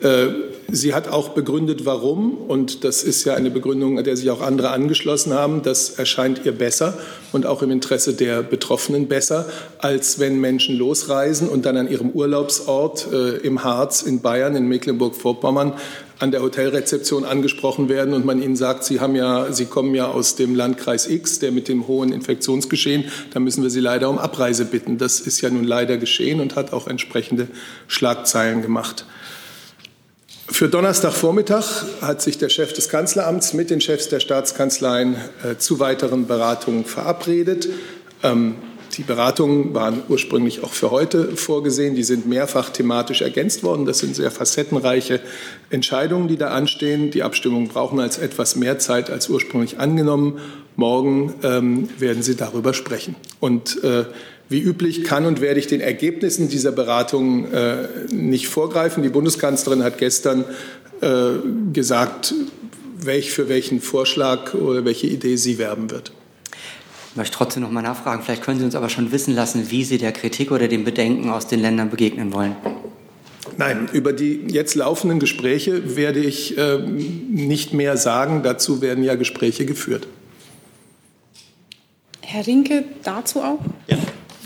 [0.00, 0.28] Äh,
[0.70, 4.40] sie hat auch begründet, warum, und das ist ja eine Begründung, an der sich auch
[4.40, 5.62] andere angeschlossen haben.
[5.62, 6.96] Das erscheint ihr besser
[7.32, 9.46] und auch im Interesse der Betroffenen besser,
[9.78, 14.68] als wenn Menschen losreisen und dann an ihrem Urlaubsort äh, im Harz, in Bayern, in
[14.68, 15.72] Mecklenburg-Vorpommern
[16.18, 20.08] an der Hotelrezeption angesprochen werden und man ihnen sagt, Sie, haben ja, Sie kommen ja
[20.08, 24.18] aus dem Landkreis X, der mit dem hohen Infektionsgeschehen, da müssen wir Sie leider um
[24.18, 24.98] Abreise bitten.
[24.98, 27.48] Das ist ja nun leider geschehen und hat auch entsprechende
[27.86, 29.06] Schlagzeilen gemacht.
[30.50, 35.78] Für Donnerstagvormittag hat sich der Chef des Kanzleramts mit den Chefs der Staatskanzleien äh, zu
[35.78, 37.68] weiteren Beratungen verabredet.
[38.22, 38.56] Ähm,
[38.96, 41.94] die Beratungen waren ursprünglich auch für heute vorgesehen.
[41.94, 43.84] Die sind mehrfach thematisch ergänzt worden.
[43.84, 45.20] Das sind sehr facettenreiche
[45.70, 47.10] Entscheidungen, die da anstehen.
[47.10, 50.38] Die Abstimmungen brauchen als etwas mehr Zeit als ursprünglich angenommen.
[50.76, 53.16] Morgen ähm, werden Sie darüber sprechen.
[53.40, 54.04] Und äh,
[54.48, 59.02] wie üblich kann und werde ich den Ergebnissen dieser Beratungen äh, nicht vorgreifen.
[59.02, 60.44] Die Bundeskanzlerin hat gestern
[61.00, 61.32] äh,
[61.72, 62.34] gesagt,
[63.00, 66.12] welch, für welchen Vorschlag oder welche Idee sie werben wird.
[67.18, 68.22] Ich möchte trotzdem noch mal nachfragen.
[68.22, 71.30] Vielleicht können Sie uns aber schon wissen lassen, wie Sie der Kritik oder den Bedenken
[71.30, 72.54] aus den Ländern begegnen wollen.
[73.56, 78.44] Nein, über die jetzt laufenden Gespräche werde ich äh, nicht mehr sagen.
[78.44, 80.06] Dazu werden ja Gespräche geführt.
[82.20, 83.58] Herr Rinke, dazu auch?
[83.88, 83.98] Ja.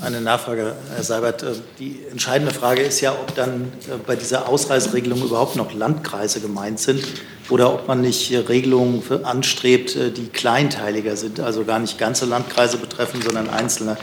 [0.03, 1.45] Eine Nachfrage, Herr Seibert.
[1.45, 6.41] Äh, die entscheidende Frage ist ja, ob dann äh, bei dieser Ausreiseregelung überhaupt noch Landkreise
[6.41, 7.05] gemeint sind
[7.51, 12.79] oder ob man nicht Regelungen anstrebt, äh, die kleinteiliger sind, also gar nicht ganze Landkreise
[12.79, 13.97] betreffen, sondern einzelne.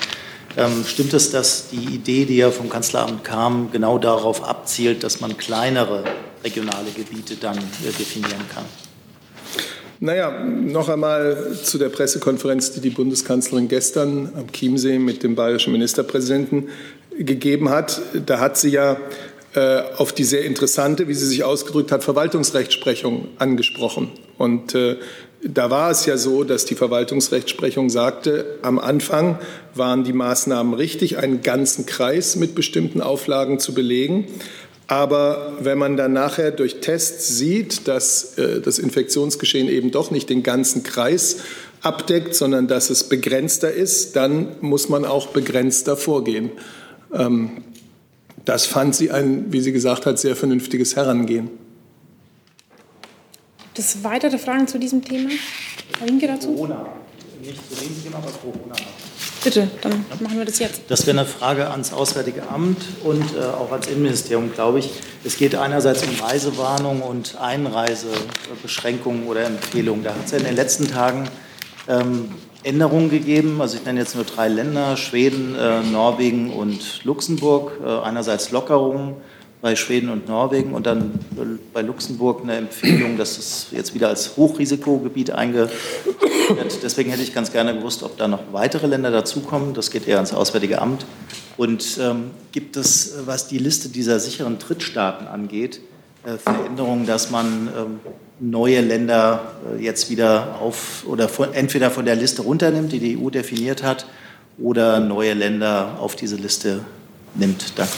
[0.56, 5.20] Ähm, stimmt es, dass die Idee, die ja vom Kanzleramt kam, genau darauf abzielt, dass
[5.20, 6.06] man kleinere
[6.46, 8.89] regionale Gebiete dann definieren kann?
[10.02, 15.74] Naja, noch einmal zu der Pressekonferenz, die die Bundeskanzlerin gestern am Chiemsee mit dem bayerischen
[15.74, 16.70] Ministerpräsidenten
[17.18, 18.02] gegeben hat.
[18.26, 18.96] Da hat sie ja
[19.56, 24.12] äh, auf die sehr interessante, wie sie sich ausgedrückt hat, Verwaltungsrechtsprechung angesprochen.
[24.38, 24.96] Und äh,
[25.44, 29.38] da war es ja so, dass die Verwaltungsrechtsprechung sagte, am Anfang
[29.76, 34.28] waren die Maßnahmen richtig, einen ganzen Kreis mit bestimmten Auflagen zu belegen.
[34.90, 40.32] Aber wenn man dann nachher durch Tests sieht, dass äh, das Infektionsgeschehen eben doch nicht
[40.32, 41.42] den ganzen Kreis
[41.84, 46.50] abdeckt, sondern dass es begrenzter ist, dann muss man auch begrenzter vorgehen.
[47.14, 47.64] Ähm,
[48.46, 51.52] das fand sie ein, wie sie gesagt hat, sehr vernünftiges Herangehen.
[53.76, 55.30] Gibt es weitere Fragen zu diesem Thema?
[56.00, 56.48] Herr Winke dazu?
[56.48, 56.88] Corona.
[57.44, 58.76] Nicht zu dem Thema, aber Corona.
[59.44, 60.82] Bitte, dann machen wir das jetzt.
[60.90, 64.92] Das wäre eine Frage ans Auswärtige Amt und äh, auch ans Innenministerium, glaube ich.
[65.24, 70.04] Es geht einerseits um Reisewarnung und Einreisebeschränkungen oder Empfehlungen.
[70.04, 71.30] Da hat es ja in den letzten Tagen
[71.88, 73.62] ähm, Änderungen gegeben.
[73.62, 77.80] Also ich nenne jetzt nur drei Länder, Schweden, äh, Norwegen und Luxemburg.
[77.84, 79.16] Äh, einerseits Lockerungen
[79.62, 81.20] bei Schweden und Norwegen und dann
[81.74, 85.74] bei Luxemburg eine Empfehlung, dass es jetzt wieder als Hochrisikogebiet eingeführt
[86.56, 86.84] wird.
[86.84, 89.74] Deswegen hätte ich ganz gerne gewusst, ob da noch weitere Länder dazukommen.
[89.74, 91.06] Das geht eher ans Auswärtige Amt.
[91.58, 95.82] Und ähm, gibt es, was die Liste dieser sicheren Drittstaaten angeht,
[96.26, 98.00] äh, Veränderung, dass man ähm,
[98.40, 103.18] neue Länder äh, jetzt wieder auf oder von, entweder von der Liste runternimmt, die die
[103.18, 104.06] EU definiert hat,
[104.58, 106.82] oder neue Länder auf diese Liste
[107.36, 107.78] nimmt.
[107.78, 107.94] Danke.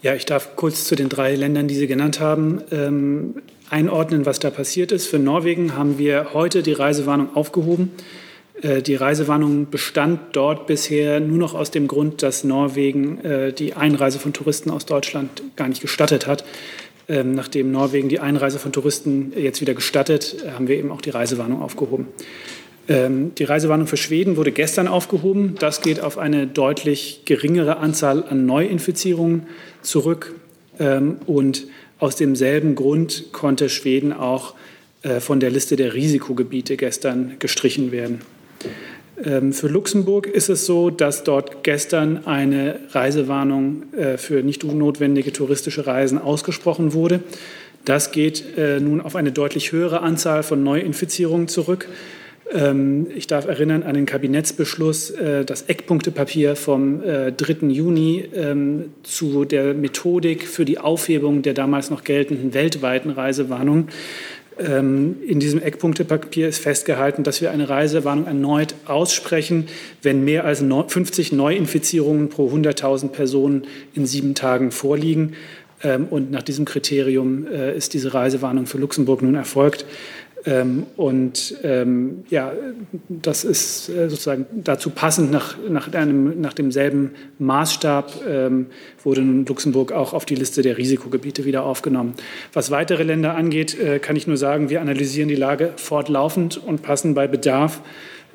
[0.00, 3.34] Ja, ich darf kurz zu den drei Ländern, die Sie genannt haben, ähm,
[3.68, 5.08] einordnen, was da passiert ist.
[5.08, 7.90] Für Norwegen haben wir heute die Reisewarnung aufgehoben.
[8.62, 13.74] Äh, die Reisewarnung bestand dort bisher nur noch aus dem Grund, dass Norwegen äh, die
[13.74, 16.44] Einreise von Touristen aus Deutschland gar nicht gestattet hat.
[17.08, 21.10] Ähm, nachdem Norwegen die Einreise von Touristen jetzt wieder gestattet, haben wir eben auch die
[21.10, 22.06] Reisewarnung aufgehoben.
[22.88, 25.54] Ähm, die Reisewarnung für Schweden wurde gestern aufgehoben.
[25.58, 29.46] Das geht auf eine deutlich geringere Anzahl an Neuinfizierungen
[29.82, 30.34] zurück.
[30.80, 31.66] Ähm, und
[31.98, 34.54] aus demselben Grund konnte Schweden auch
[35.02, 38.20] äh, von der Liste der Risikogebiete gestern gestrichen werden.
[39.22, 45.32] Ähm, für Luxemburg ist es so, dass dort gestern eine Reisewarnung äh, für nicht notwendige
[45.32, 47.20] touristische Reisen ausgesprochen wurde.
[47.84, 51.88] Das geht äh, nun auf eine deutlich höhere Anzahl von Neuinfizierungen zurück.
[52.54, 57.66] Ähm, ich darf erinnern an den Kabinettsbeschluss, äh, das Eckpunktepapier vom 3.
[57.68, 63.88] Juni ähm, zu der Methodik für die Aufhebung der damals noch geltenden weltweiten Reisewarnung.
[64.58, 69.66] Ähm, in diesem Eckpunktepapier ist festgehalten, dass wir eine Reisewarnung erneut aussprechen,
[70.02, 75.34] wenn mehr als 50 Neuinfizierungen pro 100.000 Personen in sieben Tagen vorliegen.
[76.10, 79.86] Und nach diesem Kriterium äh, ist diese Reisewarnung für Luxemburg nun erfolgt.
[80.46, 82.52] Ähm, und ähm, ja,
[83.08, 88.66] das ist äh, sozusagen dazu passend nach, nach, einem, nach demselben Maßstab ähm,
[89.02, 92.14] wurde nun Luxemburg auch auf die Liste der Risikogebiete wieder aufgenommen.
[92.52, 96.82] Was weitere Länder angeht, äh, kann ich nur sagen, wir analysieren die Lage fortlaufend und
[96.82, 97.80] passen bei Bedarf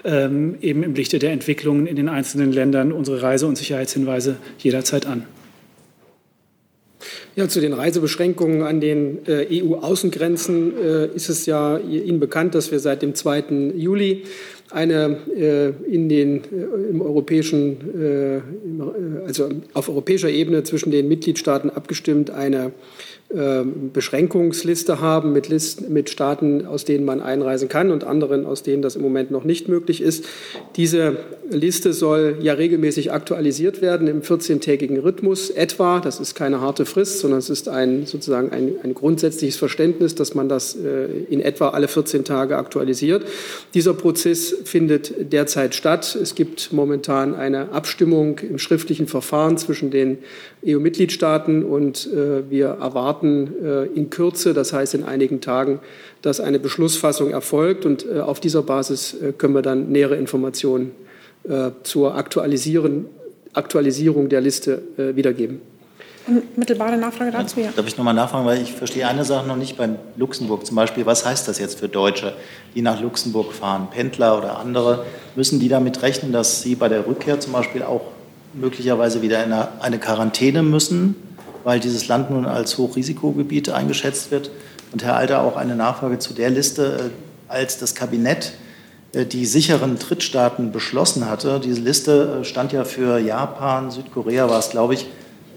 [0.03, 5.05] ähm, eben im Lichte der Entwicklungen in den einzelnen Ländern unsere Reise- und Sicherheitshinweise jederzeit
[5.05, 5.25] an.
[7.35, 12.71] Ja, zu den Reisebeschränkungen an den äh, EU-Außengrenzen äh, ist es ja Ihnen bekannt, dass
[12.71, 13.71] wir seit dem 2.
[13.75, 14.25] Juli
[14.69, 21.71] eine äh, in den, äh, im europäischen, äh, also auf europäischer Ebene zwischen den Mitgliedstaaten
[21.71, 22.71] abgestimmt eine
[23.33, 28.83] Beschränkungsliste haben mit, Listen, mit Staaten, aus denen man einreisen kann und anderen, aus denen
[28.83, 30.25] das im Moment noch nicht möglich ist.
[30.75, 31.17] Diese
[31.49, 35.99] Liste soll ja regelmäßig aktualisiert werden im 14-tägigen Rhythmus etwa.
[35.99, 40.35] Das ist keine harte Frist, sondern es ist ein, sozusagen ein, ein grundsätzliches Verständnis, dass
[40.35, 43.25] man das äh, in etwa alle 14 Tage aktualisiert.
[43.73, 46.15] Dieser Prozess findet derzeit statt.
[46.21, 50.19] Es gibt momentan eine Abstimmung im schriftlichen Verfahren zwischen den
[50.65, 55.79] EU-Mitgliedstaaten und äh, wir erwarten äh, in Kürze, das heißt in einigen Tagen,
[56.21, 60.91] dass eine Beschlussfassung erfolgt und äh, auf dieser Basis äh, können wir dann nähere Informationen
[61.43, 63.05] äh, zur Aktualisieren,
[63.53, 65.61] Aktualisierung der Liste äh, wiedergeben.
[66.55, 67.69] Mittelbare Nachfrage dazu, ja.
[67.75, 71.05] Darf ich nochmal nachfragen, weil ich verstehe eine Sache noch nicht beim Luxemburg zum Beispiel.
[71.05, 72.33] Was heißt das jetzt für Deutsche,
[72.75, 75.05] die nach Luxemburg fahren, Pendler oder andere?
[75.35, 78.03] Müssen die damit rechnen, dass sie bei der Rückkehr zum Beispiel auch
[78.53, 81.15] möglicherweise wieder in eine Quarantäne müssen,
[81.63, 84.51] weil dieses Land nun als Hochrisikogebiet eingeschätzt wird.
[84.91, 87.11] Und Herr Alter, auch eine Nachfrage zu der Liste,
[87.49, 88.53] äh, als das Kabinett
[89.13, 91.59] äh, die sicheren Drittstaaten beschlossen hatte.
[91.59, 95.07] Diese Liste äh, stand ja für Japan, Südkorea war es, glaube ich,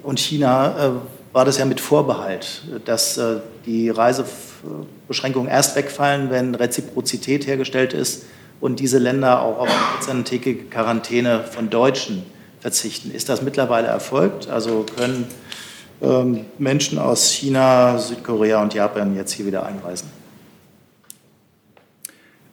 [0.02, 1.00] und China
[1.32, 3.18] war das ja mit Vorbehalt, dass
[3.66, 8.22] die Reisebeschränkungen erst wegfallen, wenn Reziprozität hergestellt ist
[8.60, 12.24] und diese Länder auch auf eine 14-tägige Quarantäne von Deutschen
[12.60, 13.10] verzichten.
[13.10, 14.48] Ist das mittlerweile erfolgt?
[14.48, 15.26] Also können
[16.58, 20.10] Menschen aus China, Südkorea und Japan jetzt hier wieder einreisen?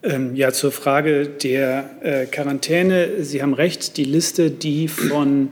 [0.03, 3.23] Ähm, ja, zur Frage der äh, Quarantäne.
[3.23, 5.49] Sie haben recht, die Liste, die von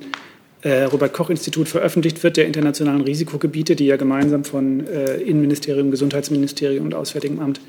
[0.61, 5.89] äh, Robert Koch Institut veröffentlicht wird, der internationalen Risikogebiete, die ja gemeinsam von äh, Innenministerium,
[5.89, 7.61] Gesundheitsministerium und Auswärtigem Amt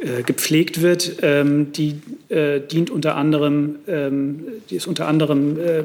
[0.00, 5.84] äh, gepflegt wird, ähm, die äh, dient unter anderem, ähm, die ist unter anderem äh,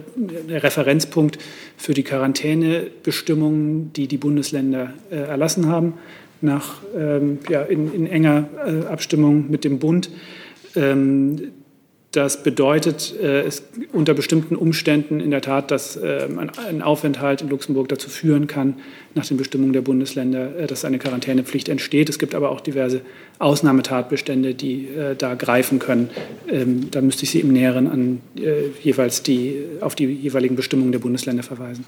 [0.49, 1.37] der Referenzpunkt
[1.77, 5.93] für die Quarantänebestimmungen, die die Bundesländer äh, erlassen haben,
[6.41, 10.09] nach, ähm, ja, in, in enger äh, Abstimmung mit dem Bund.
[10.75, 11.51] Ähm,
[12.11, 16.27] das bedeutet äh, es unter bestimmten Umständen in der Tat, dass äh,
[16.67, 18.75] ein Aufenthalt in Luxemburg dazu führen kann,
[19.15, 22.09] nach den Bestimmungen der Bundesländer, äh, dass eine Quarantänepflicht entsteht.
[22.09, 22.99] Es gibt aber auch diverse
[23.39, 26.09] Ausnahmetatbestände, die äh, da greifen können.
[26.49, 30.91] Ähm, da müsste ich Sie im Näheren an äh, jeweils die, auf die jeweiligen Bestimmungen
[30.91, 31.85] der Bundesländer verweisen.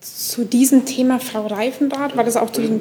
[0.00, 2.80] Zu diesem Thema, Frau Reifenrath, war das auch zu den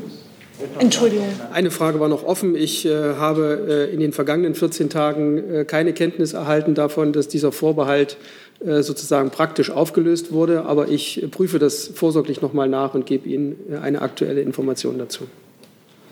[0.80, 1.28] Entschuldigung.
[1.52, 2.56] Eine Frage war noch offen.
[2.56, 7.28] Ich äh, habe äh, in den vergangenen 14 Tagen äh, keine Kenntnis erhalten davon, dass
[7.28, 8.18] dieser Vorbehalt
[8.65, 10.65] äh, sozusagen praktisch aufgelöst wurde.
[10.65, 15.26] Aber ich prüfe das vorsorglich nochmal nach und gebe Ihnen eine aktuelle Information dazu.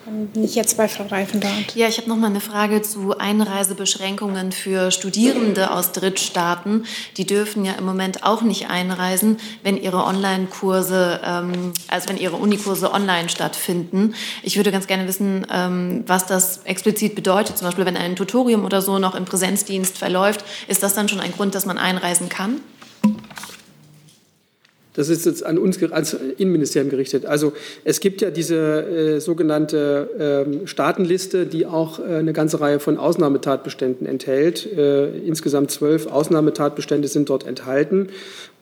[0.06, 1.76] Bin ich jetzt bei Frau Reifendardt.
[1.76, 6.86] Ja, ich habe noch mal eine Frage zu Einreisebeschränkungen für Studierende aus Drittstaaten.
[7.16, 12.36] Die dürfen ja im Moment auch nicht einreisen, wenn ihre Online-Kurse, ähm, also wenn ihre
[12.36, 14.14] Unikurse online stattfinden.
[14.42, 17.58] Ich würde ganz gerne wissen, ähm, was das explizit bedeutet.
[17.58, 21.22] Zum Beispiel, wenn ein Tutorium oder so noch im Präsenzdienst verläuft, ist das dann schon
[21.22, 22.60] ein Grund, dass man einreisen kann?
[24.94, 27.26] Das ist jetzt an uns, ans Innenministerium gerichtet.
[27.26, 27.54] Also
[27.84, 32.98] es gibt ja diese äh, sogenannte äh, Staatenliste, die auch äh, eine ganze Reihe von
[32.98, 34.72] Ausnahmetatbeständen enthält.
[34.72, 38.10] Äh, insgesamt zwölf Ausnahmetatbestände sind dort enthalten.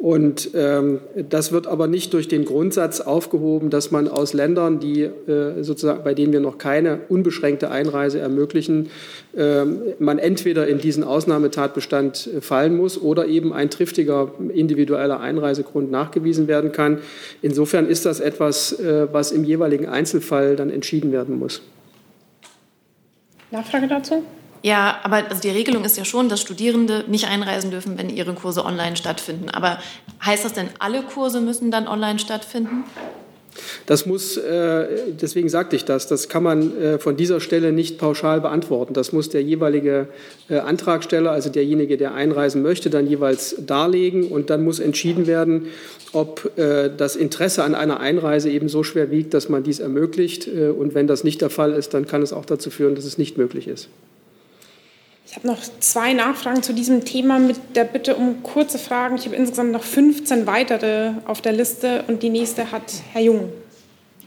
[0.02, 5.04] Und ähm, das wird aber nicht durch den Grundsatz aufgehoben, dass man aus Ländern, die
[5.04, 8.90] äh, sozusagen, bei denen wir noch keine unbeschränkte Einreise ermöglichen,
[9.38, 9.64] äh,
[10.00, 16.48] man entweder in diesen Ausnahmetatbestand äh, fallen muss oder eben ein triftiger individueller Einreisegrund nachgewiesen
[16.48, 16.98] werden kann.
[17.44, 21.62] Insofern ist das etwas, äh, was im jeweiligen Einzelfall dann entschieden werden muss.
[23.52, 24.24] Nachfrage dazu?
[24.63, 28.34] Ja, aber also die Regelung ist ja schon, dass Studierende nicht einreisen dürfen, wenn ihre
[28.34, 29.50] Kurse online stattfinden.
[29.50, 29.80] Aber
[30.24, 32.84] heißt das denn, alle Kurse müssen dann online stattfinden?
[33.86, 34.88] Das muss, äh,
[35.19, 38.93] deswegen sagte ich das, das kann man äh, von dieser Stelle nicht pauschal beantworten.
[38.93, 40.08] Das muss der jeweilige
[40.50, 45.67] äh, Antragsteller, also derjenige, der einreisen möchte, dann jeweils darlegen und dann muss entschieden werden,
[46.13, 50.45] ob das Interesse an einer Einreise eben so schwer wiegt, dass man dies ermöglicht.
[50.45, 53.17] Und wenn das nicht der Fall ist, dann kann es auch dazu führen, dass es
[53.17, 53.88] nicht möglich ist.
[55.32, 59.15] Ich habe noch zwei Nachfragen zu diesem Thema mit der Bitte um kurze Fragen.
[59.15, 63.50] Ich habe insgesamt noch 15 weitere auf der Liste und die nächste hat Herr Jung.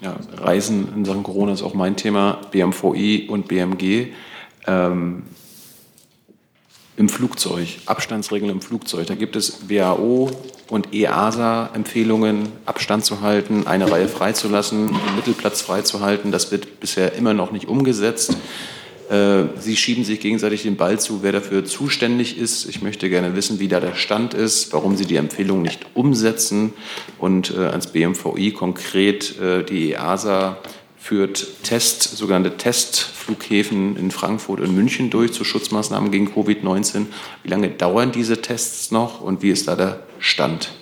[0.00, 4.14] Ja, Reisen in Sachen Corona ist auch mein Thema, BMVI und BMG.
[4.66, 5.24] Ähm,
[6.96, 10.30] Im Flugzeug, Abstandsregeln im Flugzeug, da gibt es WHO
[10.70, 16.32] und EASA-Empfehlungen, Abstand zu halten, eine Reihe freizulassen, den Mittelplatz freizuhalten.
[16.32, 18.38] Das wird bisher immer noch nicht umgesetzt.
[19.10, 22.68] Äh, Sie schieben sich gegenseitig den Ball zu, wer dafür zuständig ist.
[22.68, 26.72] Ich möchte gerne wissen, wie da der Stand ist, warum Sie die Empfehlung nicht umsetzen
[27.18, 30.58] und äh, ans BMVI konkret äh, die EASA
[31.04, 37.06] führt Test, sogenannte Testflughäfen in Frankfurt und München durch zu Schutzmaßnahmen gegen Covid-19.
[37.42, 40.72] Wie lange dauern diese Tests noch und wie ist da der Stand?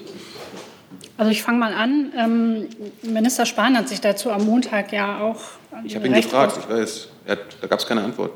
[1.23, 2.13] Also ich fange mal an.
[2.19, 2.69] Ähm,
[3.03, 5.41] Minister Spahn hat sich dazu am Montag ja auch.
[5.85, 7.09] Ich habe ihn gefragt, ich weiß.
[7.29, 8.33] Hat, da gab es keine Antwort.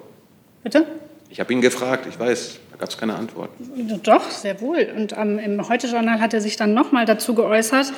[0.63, 0.87] Bitte?
[1.29, 3.51] Ich habe ihn gefragt, ich weiß, da gab es keine Antwort.
[4.05, 4.89] Doch, sehr wohl.
[4.97, 7.93] Und ähm, im Heute-Journal hat er sich dann nochmal dazu geäußert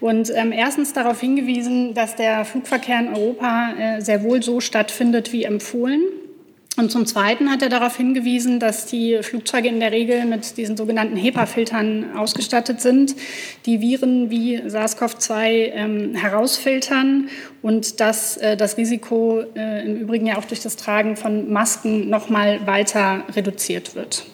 [0.00, 5.32] und ähm, erstens darauf hingewiesen, dass der Flugverkehr in Europa äh, sehr wohl so stattfindet
[5.32, 6.02] wie empfohlen.
[6.78, 10.76] Und zum Zweiten hat er darauf hingewiesen, dass die Flugzeuge in der Regel mit diesen
[10.76, 13.16] sogenannten HEPA-Filtern ausgestattet sind,
[13.66, 17.30] die Viren wie SARS-CoV-2 ähm, herausfiltern
[17.62, 22.08] und dass äh, das Risiko äh, im Übrigen ja auch durch das Tragen von Masken
[22.10, 24.24] noch mal weiter reduziert wird.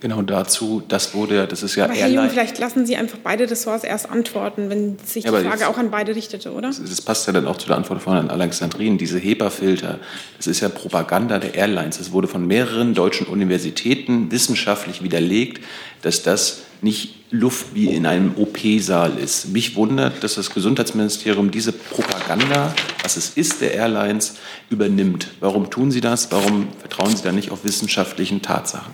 [0.00, 3.50] Genau dazu, das wurde, das ist ja Aber Herr Jung, vielleicht lassen Sie einfach beide
[3.50, 6.68] Ressorts erst antworten, wenn sich die Frage jetzt, auch an beide richtete, oder?
[6.68, 8.98] Das, das, passt ja dann auch zu der Antwort von Herrn Alexandrin.
[8.98, 9.98] Diese HEPA-Filter,
[10.36, 11.98] das ist ja Propaganda der Airlines.
[11.98, 15.64] Es wurde von mehreren deutschen Universitäten wissenschaftlich widerlegt,
[16.02, 19.48] dass das nicht Luft wie in einem OP-Saal ist.
[19.48, 24.34] Mich wundert, dass das Gesundheitsministerium diese Propaganda, was es ist, der Airlines,
[24.68, 25.28] übernimmt.
[25.40, 26.30] Warum tun Sie das?
[26.30, 28.92] Warum vertrauen Sie da nicht auf wissenschaftlichen Tatsachen?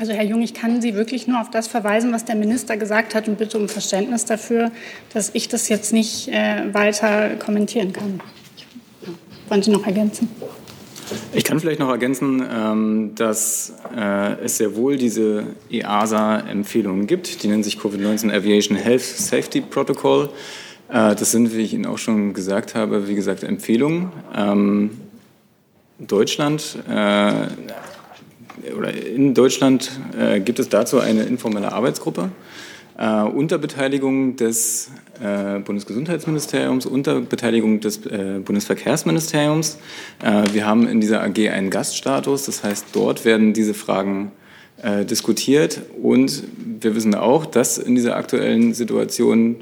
[0.00, 3.14] Also Herr Jung, ich kann Sie wirklich nur auf das verweisen, was der Minister gesagt
[3.14, 4.72] hat und bitte um Verständnis dafür,
[5.12, 8.18] dass ich das jetzt nicht äh, weiter kommentieren kann.
[9.50, 10.30] Wollen Sie noch ergänzen?
[11.34, 17.42] Ich kann vielleicht noch ergänzen, ähm, dass äh, es sehr wohl diese EASA-Empfehlungen gibt.
[17.42, 20.30] Die nennen sich Covid-19 Aviation Health Safety Protocol.
[20.88, 24.12] Äh, das sind, wie ich Ihnen auch schon gesagt habe, wie gesagt Empfehlungen.
[24.34, 24.92] Ähm,
[25.98, 27.48] Deutschland äh,
[28.76, 32.30] oder in Deutschland äh, gibt es dazu eine informelle Arbeitsgruppe
[33.00, 34.90] äh, unter Beteiligung des
[35.22, 39.78] äh, Bundesgesundheitsministeriums, unter Beteiligung des äh, Bundesverkehrsministeriums.
[40.22, 44.32] Äh, wir haben in dieser AG einen Gaststatus, das heißt, dort werden diese Fragen
[44.82, 46.44] äh, diskutiert und
[46.80, 49.56] wir wissen auch, dass in dieser aktuellen Situation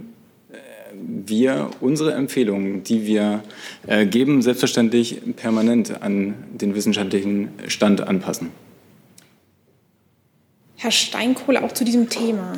[1.01, 3.42] wir unsere Empfehlungen, die wir
[4.11, 8.51] geben, selbstverständlich permanent an den wissenschaftlichen Stand anpassen.
[10.81, 12.53] Herr Steinkohle auch zu diesem Thema.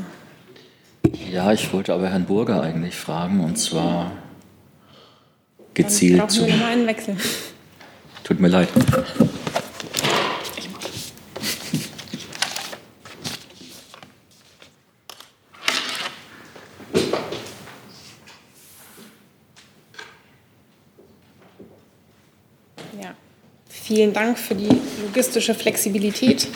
[1.33, 4.13] Ja, ich wollte aber Herrn Burger eigentlich fragen und zwar
[5.73, 6.47] gezielt Dann zu.
[6.47, 7.17] Ich einen Wechsel.
[8.23, 8.69] Tut mir leid.
[23.69, 24.69] Vielen Dank für die
[25.03, 26.47] logistische Flexibilität.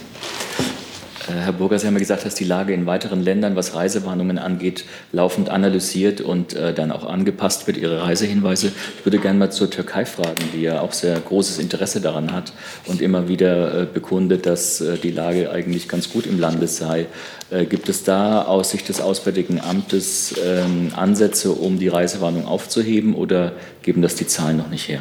[1.28, 4.38] Äh, Herr Burger, Sie haben ja gesagt, dass die Lage in weiteren Ländern, was Reisewarnungen
[4.38, 8.72] angeht, laufend analysiert und äh, dann auch angepasst wird, Ihre Reisehinweise.
[8.98, 12.52] Ich würde gerne mal zur Türkei fragen, die ja auch sehr großes Interesse daran hat
[12.86, 17.06] und immer wieder äh, bekundet, dass äh, die Lage eigentlich ganz gut im Lande sei.
[17.50, 23.14] Äh, gibt es da aus Sicht des Auswärtigen Amtes ähm, Ansätze, um die Reisewarnung aufzuheben
[23.14, 23.52] oder
[23.82, 25.00] geben das die Zahlen noch nicht her?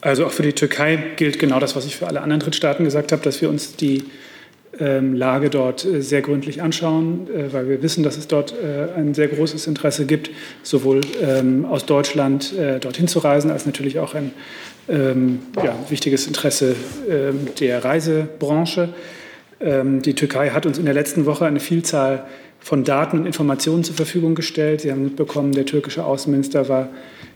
[0.00, 3.12] Also auch für die Türkei gilt genau das, was ich für alle anderen Drittstaaten gesagt
[3.12, 4.04] habe, dass wir uns die
[4.78, 8.98] ähm, Lage dort äh, sehr gründlich anschauen, äh, weil wir wissen, dass es dort äh,
[8.98, 10.30] ein sehr großes Interesse gibt,
[10.62, 14.32] sowohl ähm, aus Deutschland dorthin zu reisen, als natürlich auch ein
[14.88, 16.74] ähm, ja, wichtiges Interesse
[17.58, 18.90] der Reisebranche.
[19.62, 22.24] Die Türkei hat uns in der letzten Woche eine Vielzahl
[22.60, 24.80] von Daten und Informationen zur Verfügung gestellt.
[24.80, 26.88] Sie haben mitbekommen, der türkische Außenminister war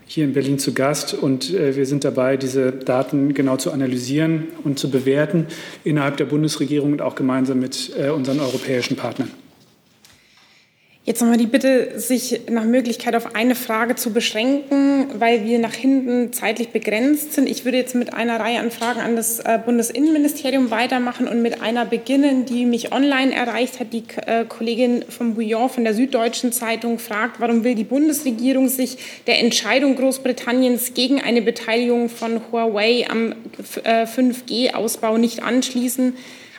[0.07, 4.47] hier in Berlin zu Gast und äh, wir sind dabei, diese Daten genau zu analysieren
[4.63, 5.47] und zu bewerten
[5.83, 9.31] innerhalb der Bundesregierung und auch gemeinsam mit äh, unseren europäischen Partnern.
[11.05, 15.75] Jetzt nochmal die Bitte, sich nach Möglichkeit auf eine Frage zu beschränken, weil wir nach
[15.75, 17.47] hinten zeitlich begrenzt sind.
[17.47, 21.61] Ich würde jetzt mit einer Reihe an Fragen an das äh, Bundesinnenministerium weitermachen und mit
[21.61, 23.93] einer beginnen, die mich online erreicht hat.
[23.93, 28.97] Die äh, Kollegin von Bouillon von der Süddeutschen Zeitung fragt, warum will die Bundesregierung sich
[29.27, 36.15] der Entscheidung Großbritanniens gegen eine Beteiligung von Huawei am 5G-Ausbau äh, nicht anschließen?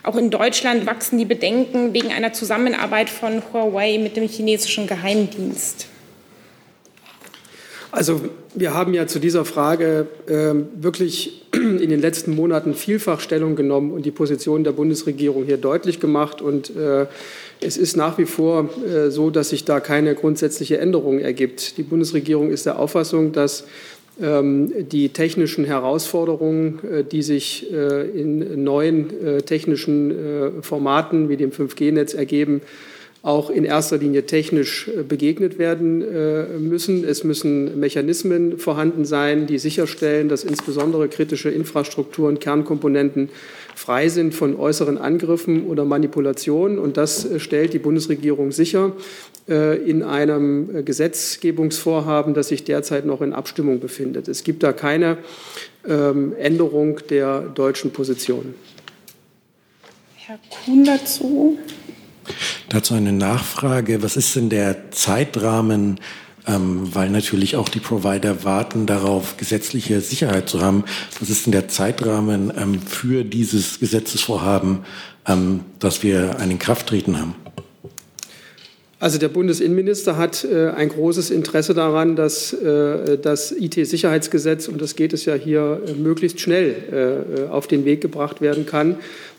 [0.07, 5.87] Auch in Deutschland wachsen die Bedenken wegen einer Zusammenarbeit von Huawei mit dem chinesischen Geheimdienst.
[7.91, 8.21] Also
[8.55, 13.91] wir haben ja zu dieser Frage äh, wirklich in den letzten Monaten vielfach Stellung genommen
[13.91, 16.41] und die Position der Bundesregierung hier deutlich gemacht.
[16.41, 17.07] Und äh,
[17.59, 21.77] es ist nach wie vor äh, so, dass sich da keine grundsätzliche Änderung ergibt.
[21.77, 23.65] Die Bundesregierung ist der Auffassung, dass
[24.19, 32.15] die technischen Herausforderungen, äh, die sich äh, in neuen äh, technischen Formaten wie dem 5G-Netz
[32.15, 32.61] ergeben,
[33.21, 35.99] auch in erster Linie technisch begegnet werden
[36.69, 37.03] müssen.
[37.03, 43.29] Es müssen Mechanismen vorhanden sein, die sicherstellen, dass insbesondere kritische Infrastrukturen, Kernkomponenten
[43.77, 46.79] frei sind von äußeren Angriffen oder Manipulationen.
[46.79, 48.93] Und das stellt die Bundesregierung sicher.
[49.47, 54.27] Äh, in einem äh, Gesetzgebungsvorhaben, das sich derzeit noch in Abstimmung befindet.
[54.27, 55.19] Es gibt da keine
[55.87, 58.55] ähm, Änderung der deutschen Position.
[60.15, 61.57] Herr Kuhn dazu.
[62.67, 64.03] Dazu eine Nachfrage.
[64.03, 66.01] Was ist denn der Zeitrahmen,
[66.47, 70.85] ähm, weil natürlich auch die Provider warten darauf, gesetzliche Sicherheit zu haben.
[71.19, 74.79] Was ist denn der Zeitrahmen ähm, für dieses Gesetzesvorhaben,
[75.27, 77.35] ähm, dass wir ein Inkrafttreten haben?
[78.99, 84.95] Also der Bundesinnenminister hat äh, ein großes Interesse daran, dass äh, das IT-Sicherheitsgesetz, um das
[84.95, 88.95] geht es ja hier, äh, möglichst schnell äh, auf den Weg gebracht werden kann.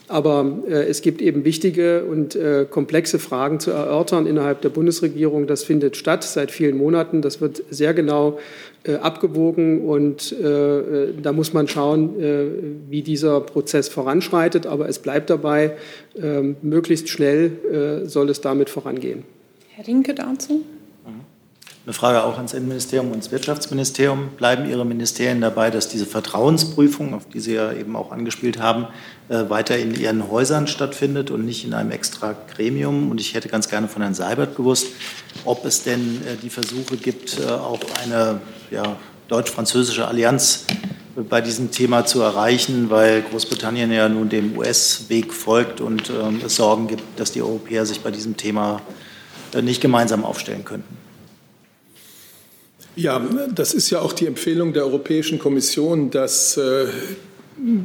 [0.08, 5.46] Aber äh, es gibt eben wichtige und äh, komplexe Fragen zu erörtern innerhalb der Bundesregierung.
[5.46, 7.22] Das findet statt seit vielen Monaten.
[7.22, 8.38] Das wird sehr genau
[9.02, 12.14] abgewogen und da muss man schauen,
[12.88, 14.66] wie dieser Prozess voranschreitet.
[14.66, 15.72] Aber es bleibt dabei,
[16.16, 19.24] ähm, möglichst schnell soll es damit vorangehen.
[19.74, 20.62] Herr Rinke dazu.
[21.88, 24.28] Eine Frage auch ans Innenministerium und ins Wirtschaftsministerium.
[24.36, 28.88] Bleiben Ihre Ministerien dabei, dass diese Vertrauensprüfung, auf die Sie ja eben auch angespielt haben,
[29.30, 33.10] äh, weiter in Ihren Häusern stattfindet und nicht in einem extra Gremium?
[33.10, 34.88] Und ich hätte ganz gerne von Herrn Seibert gewusst,
[35.46, 38.96] ob es denn äh, die Versuche gibt, äh, auch eine ja,
[39.28, 40.66] deutsch-französische Allianz
[41.16, 46.56] bei diesem Thema zu erreichen, weil Großbritannien ja nun dem US-Weg folgt und ähm, es
[46.56, 48.82] Sorgen gibt, dass die Europäer sich bei diesem Thema
[49.62, 51.07] nicht gemeinsam aufstellen könnten.
[52.98, 53.24] Ja,
[53.54, 56.86] das ist ja auch die Empfehlung der Europäischen Kommission, dass äh,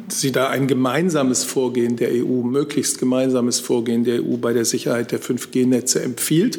[0.08, 5.12] sie da ein gemeinsames Vorgehen der EU, möglichst gemeinsames Vorgehen der EU bei der Sicherheit
[5.12, 6.58] der 5G-Netze empfiehlt.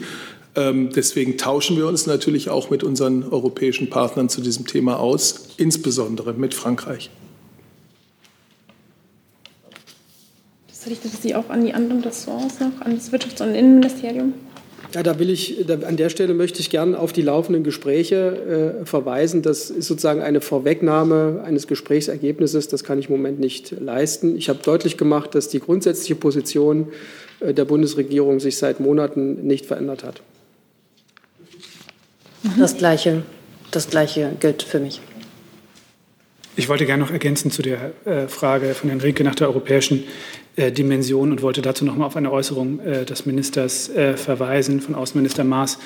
[0.55, 5.49] Ähm, deswegen tauschen wir uns natürlich auch mit unseren europäischen Partnern zu diesem Thema aus,
[5.57, 7.11] insbesondere mit Frankreich.
[10.69, 14.33] Das richtet sich auch an die anderen Ressorts noch, an das Wirtschafts- und Innenministerium.
[14.95, 18.79] Ja, da will ich, da, an der Stelle möchte ich gern auf die laufenden Gespräche
[18.83, 19.43] äh, verweisen.
[19.43, 22.69] Das ist sozusagen eine Vorwegnahme eines Gesprächsergebnisses.
[22.69, 24.37] Das kann ich im Moment nicht leisten.
[24.37, 26.93] Ich habe deutlich gemacht, dass die grundsätzliche Position
[27.41, 30.23] äh, der Bundesregierung sich seit Monaten nicht verändert hat.
[32.57, 33.23] Das Gleiche,
[33.73, 35.01] das Gleiche gilt für mich.
[36.55, 40.05] Ich wollte gerne noch ergänzen zu der äh, Frage von Herrn Rinke nach der europäischen
[40.57, 44.95] äh, Dimension und wollte dazu noch mal auf eine Äußerung äh, des Ministers verweisen, von
[44.95, 45.79] Außenminister Maas,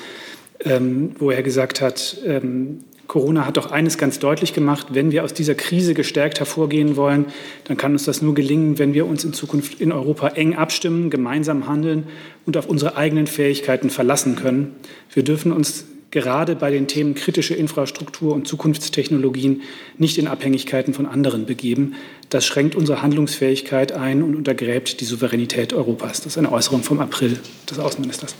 [0.63, 5.23] ähm, wo er gesagt hat, ähm, Corona hat doch eines ganz deutlich gemacht, wenn wir
[5.23, 7.25] aus dieser Krise gestärkt hervorgehen wollen,
[7.63, 11.09] dann kann uns das nur gelingen, wenn wir uns in Zukunft in Europa eng abstimmen,
[11.09, 12.03] gemeinsam handeln
[12.45, 14.75] und auf unsere eigenen Fähigkeiten verlassen können.
[15.11, 19.61] Wir dürfen uns gerade bei den Themen kritische Infrastruktur und Zukunftstechnologien
[19.97, 21.95] nicht in Abhängigkeiten von anderen begeben.
[22.29, 26.21] Das schränkt unsere Handlungsfähigkeit ein und untergräbt die Souveränität Europas.
[26.21, 27.39] Das ist eine Äußerung vom April
[27.69, 28.35] des Außenministers.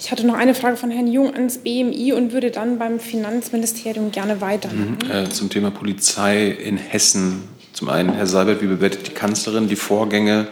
[0.00, 4.12] Ich hatte noch eine Frage von Herrn Jung ans BMI und würde dann beim Finanzministerium
[4.12, 4.98] gerne weitermachen.
[5.04, 5.10] Mhm.
[5.10, 7.42] Äh, zum Thema Polizei in Hessen.
[7.72, 10.46] Zum einen, Herr Seibert, wie bewertet die Kanzlerin die Vorgänge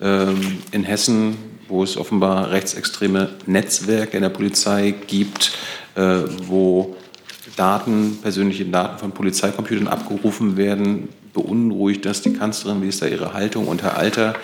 [0.00, 1.36] ähm, in Hessen,
[1.68, 5.52] wo es offenbar rechtsextreme Netzwerke in der Polizei gibt?
[5.98, 6.94] Äh, wo
[7.56, 11.08] Daten, persönliche Daten von Polizeicomputern abgerufen werden.
[11.34, 12.82] Beunruhigt das die Kanzlerin?
[12.82, 13.66] Wie ist da Ihre Haltung?
[13.66, 14.34] Und Herr Alter,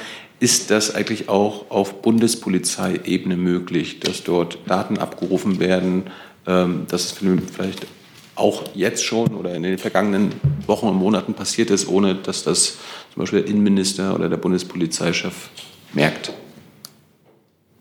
[0.41, 6.11] ist das eigentlich auch auf Bundespolizeiebene möglich, dass dort Daten abgerufen werden,
[6.45, 7.87] ähm, dass es vielleicht
[8.35, 10.33] auch jetzt schon oder in den vergangenen
[10.67, 12.79] Wochen und Monaten passiert ist, ohne dass das
[13.13, 15.51] zum Beispiel der Innenminister oder der Bundespolizeichef
[15.93, 16.33] merkt?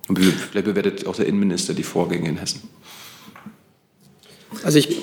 [0.08, 2.70] Und vielleicht bewertet auch der Innenminister die Vorgänge in Hessen.
[4.64, 4.98] Also ich,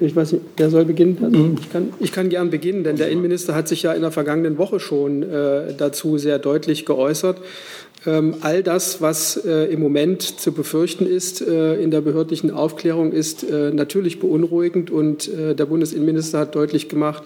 [0.00, 1.18] ich weiß nicht, wer soll beginnen?
[1.22, 4.10] Also ich, kann, ich kann gern beginnen, denn der Innenminister hat sich ja in der
[4.10, 7.38] vergangenen Woche schon äh, dazu sehr deutlich geäußert.
[8.04, 13.12] Ähm, all das, was äh, im Moment zu befürchten ist äh, in der behördlichen Aufklärung,
[13.12, 14.90] ist äh, natürlich beunruhigend.
[14.90, 17.22] Und äh, der Bundesinnenminister hat deutlich gemacht,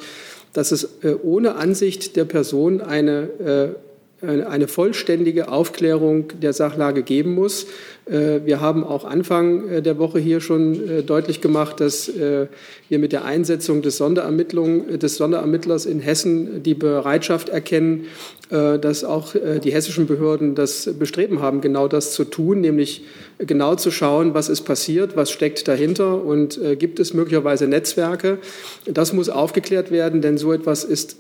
[0.53, 3.77] dass es äh, ohne Ansicht der Person eine
[4.23, 7.67] eine vollständige Aufklärung der Sachlage geben muss.
[8.07, 12.99] Äh, wir haben auch Anfang äh, der Woche hier schon äh, deutlich gemacht, dass wir
[12.99, 18.07] mit der Einsetzung des, des Sonderermittlers in Hessen die Bereitschaft erkennen,
[18.49, 23.03] dass auch die hessischen Behörden das Bestreben haben, genau das zu tun, nämlich
[23.39, 28.39] genau zu schauen, was ist passiert, was steckt dahinter und gibt es möglicherweise Netzwerke.
[28.85, 31.17] Das muss aufgeklärt werden, denn so etwas ist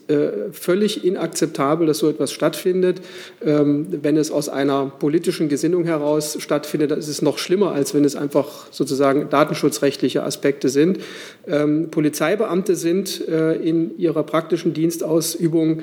[0.53, 3.01] völlig inakzeptabel, dass so etwas stattfindet.
[3.45, 7.95] Ähm, wenn es aus einer politischen Gesinnung heraus stattfindet, finde, das ist noch schlimmer, als
[7.95, 10.99] wenn es einfach sozusagen datenschutzrechtliche Aspekte sind.
[11.47, 15.81] Ähm, Polizeibeamte sind äh, in ihrer praktischen Dienstausübung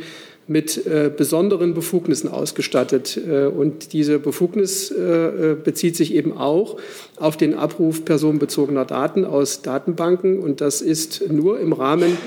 [0.47, 3.17] mit äh, besonderen Befugnissen ausgestattet.
[3.17, 6.77] Äh, und diese Befugnis äh, äh, bezieht sich eben auch
[7.17, 10.39] auf den Abruf personenbezogener Daten aus Datenbanken.
[10.39, 12.17] Und das ist nur im Rahmen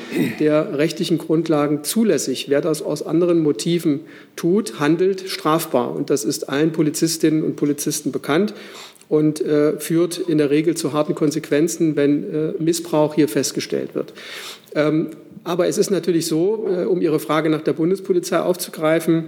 [0.41, 2.49] der rechtlichen Grundlagen zulässig.
[2.49, 4.01] Wer das aus anderen Motiven
[4.35, 5.95] tut, handelt strafbar.
[5.95, 8.55] Und das ist allen Polizistinnen und Polizisten bekannt
[9.09, 14.13] und äh, führt in der Regel zu harten Konsequenzen, wenn äh, Missbrauch hier festgestellt wird.
[14.77, 15.09] Ähm,
[15.47, 19.27] aber es ist natürlich so, äh, um Ihre Frage nach der Bundespolizei aufzugreifen,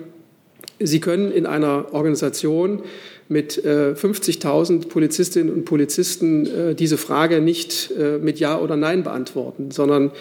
[0.80, 2.82] Sie können in einer Organisation
[3.28, 9.70] mit 50.000 äh, Polizistinnen und Polizisten äh, diese Frage nicht mit Ja oder Nein beantworten,
[9.70, 10.12] sondern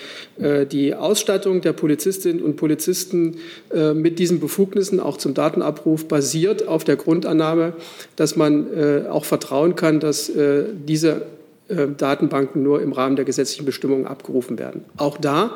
[0.71, 3.37] die Ausstattung der Polizistinnen und Polizisten
[3.93, 7.73] mit diesen Befugnissen auch zum Datenabruf basiert auf der Grundannahme,
[8.15, 8.67] dass man
[9.09, 10.31] auch vertrauen kann, dass
[10.87, 11.21] diese
[11.97, 14.85] Datenbanken nur im Rahmen der gesetzlichen Bestimmungen abgerufen werden.
[14.97, 15.51] Auch da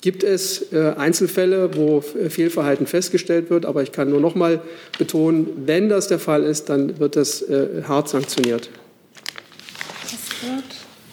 [0.00, 3.66] gibt es äh, Einzelfälle, wo Fehlverhalten festgestellt wird.
[3.66, 4.60] Aber ich kann nur noch mal
[4.98, 8.70] betonen, wenn das der Fall ist, dann wird das äh, hart sanktioniert.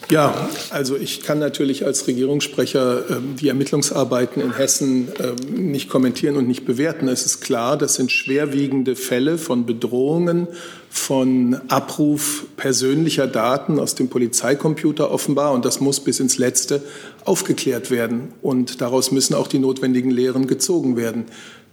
[0.10, 6.38] Ja, also ich kann natürlich als Regierungssprecher ähm, die Ermittlungsarbeiten in Hessen ähm, nicht kommentieren
[6.38, 7.10] und nicht bewerten.
[7.10, 10.48] Es ist klar, das sind schwerwiegende Fälle von Bedrohungen,
[10.90, 15.52] von Abruf persönlicher Daten aus dem Polizeicomputer offenbar.
[15.52, 16.82] Und das muss bis ins Letzte
[17.26, 18.30] aufgeklärt werden.
[18.42, 21.26] Und daraus müssen auch die notwendigen Lehren gezogen werden.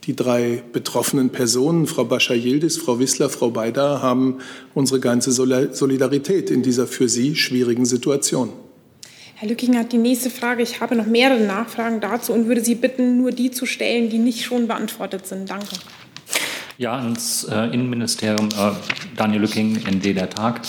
[0.07, 4.39] Die drei betroffenen Personen, Frau Bascha-Yildiz, Frau Wissler, Frau Beida, haben
[4.75, 8.51] unsere ganze Solidarität in dieser für sie schwierigen Situation.
[9.37, 10.63] Herr Lücking hat die nächste Frage.
[10.63, 14.19] Ich habe noch mehrere Nachfragen dazu und würde Sie bitten, nur die zu stellen, die
[14.19, 15.51] nicht schon beantwortet sind.
[15.51, 15.77] Danke.
[16.77, 18.73] Ja, ans äh, Innenministerium, äh,
[19.17, 20.63] Daniel Lücking, ND der Tag.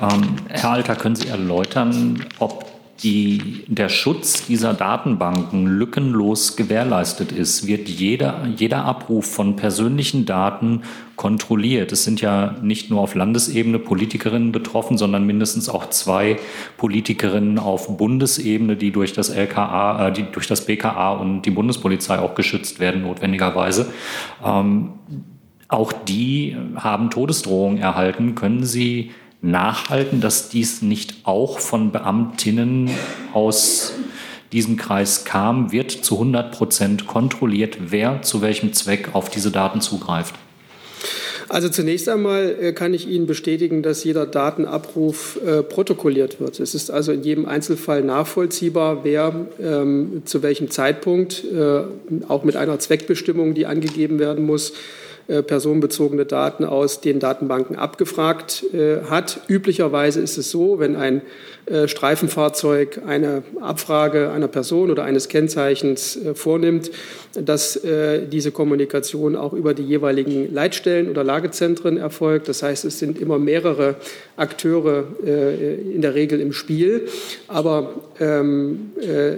[0.00, 7.66] Ähm, Herr Alter, können Sie erläutern, ob die, der Schutz dieser Datenbanken lückenlos gewährleistet ist,
[7.66, 10.82] wird jeder, jeder Abruf von persönlichen Daten
[11.16, 11.92] kontrolliert.
[11.92, 16.36] Es sind ja nicht nur auf Landesebene Politikerinnen betroffen, sondern mindestens auch zwei
[16.76, 22.18] Politikerinnen auf Bundesebene, die durch das LKA, äh, die durch das BKA und die Bundespolizei
[22.18, 23.92] auch geschützt werden, notwendigerweise.
[24.44, 24.92] Ähm,
[25.68, 28.34] auch die haben Todesdrohungen erhalten.
[28.34, 29.10] Können Sie
[29.44, 32.90] nachhalten, dass dies nicht auch von Beamtinnen
[33.32, 33.92] aus
[34.52, 39.80] diesem Kreis kam, wird zu 100 Prozent kontrolliert, wer zu welchem Zweck auf diese Daten
[39.80, 40.34] zugreift.
[41.48, 46.58] Also zunächst einmal äh, kann ich Ihnen bestätigen, dass jeder Datenabruf äh, protokolliert wird.
[46.58, 51.82] Es ist also in jedem Einzelfall nachvollziehbar, wer ähm, zu welchem Zeitpunkt, äh,
[52.28, 54.72] auch mit einer Zweckbestimmung, die angegeben werden muss,
[55.26, 59.40] personenbezogene Daten aus den Datenbanken abgefragt äh, hat.
[59.48, 61.22] Üblicherweise ist es so, wenn ein
[61.64, 66.90] äh, Streifenfahrzeug eine Abfrage einer Person oder eines Kennzeichens vornimmt,
[67.34, 67.80] dass
[68.30, 72.48] diese Kommunikation auch über die jeweiligen Leitstellen oder Lagezentren erfolgt.
[72.48, 73.96] Das heißt, es sind immer mehrere
[74.36, 77.08] Akteure in der Regel im Spiel.
[77.48, 78.92] Aber ähm,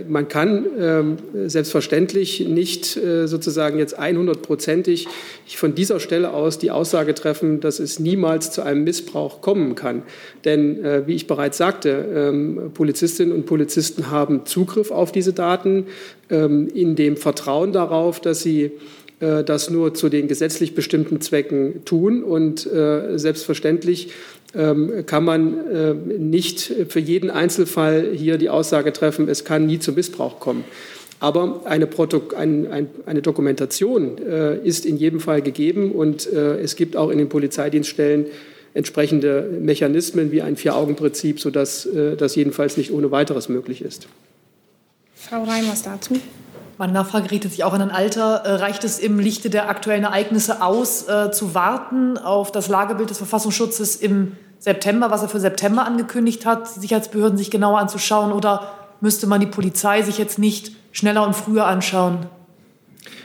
[0.09, 1.17] man kann ähm,
[1.47, 5.07] selbstverständlich nicht sozusagen jetzt 100-prozentig
[5.47, 10.03] von dieser Stelle aus die Aussage treffen, dass es niemals zu einem Missbrauch kommen kann.
[10.45, 15.87] Denn, äh, wie ich bereits sagte, ähm, Polizistinnen und Polizisten haben Zugriff auf diese Daten
[16.31, 18.73] ähm, in dem Vertrauen darauf, dass sie
[19.21, 22.23] äh, das nur zu den gesetzlich bestimmten Zwecken tun.
[22.23, 24.11] Und äh, selbstverständlich
[24.55, 29.79] ähm, kann man äh, nicht für jeden Einzelfall hier die Aussage treffen, es kann nie
[29.79, 30.65] zu Missbrauch kommen.
[31.19, 31.89] Aber eine,
[32.37, 37.09] ein, ein, eine Dokumentation äh, ist in jedem Fall gegeben und äh, es gibt auch
[37.09, 38.27] in den Polizeidienststellen
[38.75, 44.07] entsprechende Mechanismen wie ein Vier-Augen-Prinzip, sodass äh, das jedenfalls nicht ohne weiteres möglich ist.
[45.15, 46.21] Frau Reimers dazu.
[46.79, 48.43] Meine Nachfrage richtet sich auch an ein Alter.
[48.45, 53.09] Äh, reicht es im Lichte der aktuellen Ereignisse aus, äh, zu warten auf das Lagebild
[53.09, 58.31] des Verfassungsschutzes im September, was er für September angekündigt hat, Sicherheitsbehörden sich genauer anzuschauen?
[58.33, 62.27] Oder müsste man die Polizei sich jetzt nicht schneller und früher anschauen?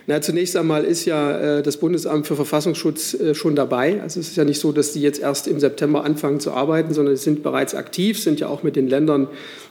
[0.07, 4.01] Na, zunächst einmal ist ja äh, das Bundesamt für Verfassungsschutz äh, schon dabei.
[4.01, 6.93] Also es ist ja nicht so, dass die jetzt erst im September anfangen zu arbeiten,
[6.93, 9.27] sondern sie sind bereits aktiv, sind ja auch mit den Ländern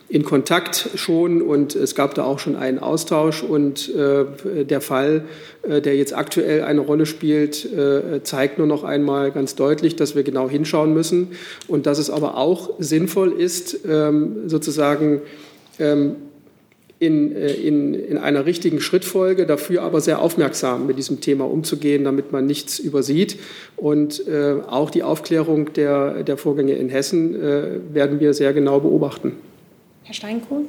[0.07, 5.23] in Kontakt schon und es gab da auch schon einen Austausch und äh, der Fall,
[5.63, 10.15] äh, der jetzt aktuell eine Rolle spielt, äh, zeigt nur noch einmal ganz deutlich, dass
[10.15, 11.29] wir genau hinschauen müssen
[11.67, 15.21] und dass es aber auch sinnvoll ist, ähm, sozusagen
[17.01, 22.03] in, äh, in, in einer richtigen Schrittfolge, dafür aber sehr aufmerksam mit diesem Thema umzugehen,
[22.03, 23.39] damit man nichts übersieht.
[23.75, 28.79] Und äh, auch die Aufklärung der, der Vorgänge in Hessen äh, werden wir sehr genau
[28.79, 29.33] beobachten.
[30.03, 30.67] Herr Steinkohn?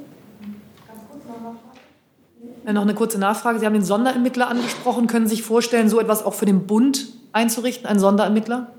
[2.64, 3.58] Noch eine kurze Nachfrage.
[3.58, 5.08] Sie haben den Sonderermittler angesprochen.
[5.08, 8.72] Können Sie sich vorstellen, so etwas auch für den Bund einzurichten, einen Sonderermittler?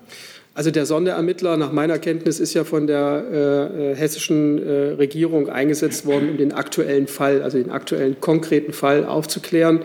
[0.56, 5.50] Also der Sonderermittler nach meiner Kenntnis ist ja von der äh, äh, hessischen äh, Regierung
[5.50, 9.82] eingesetzt worden, um den aktuellen Fall, also den aktuellen konkreten Fall aufzuklären.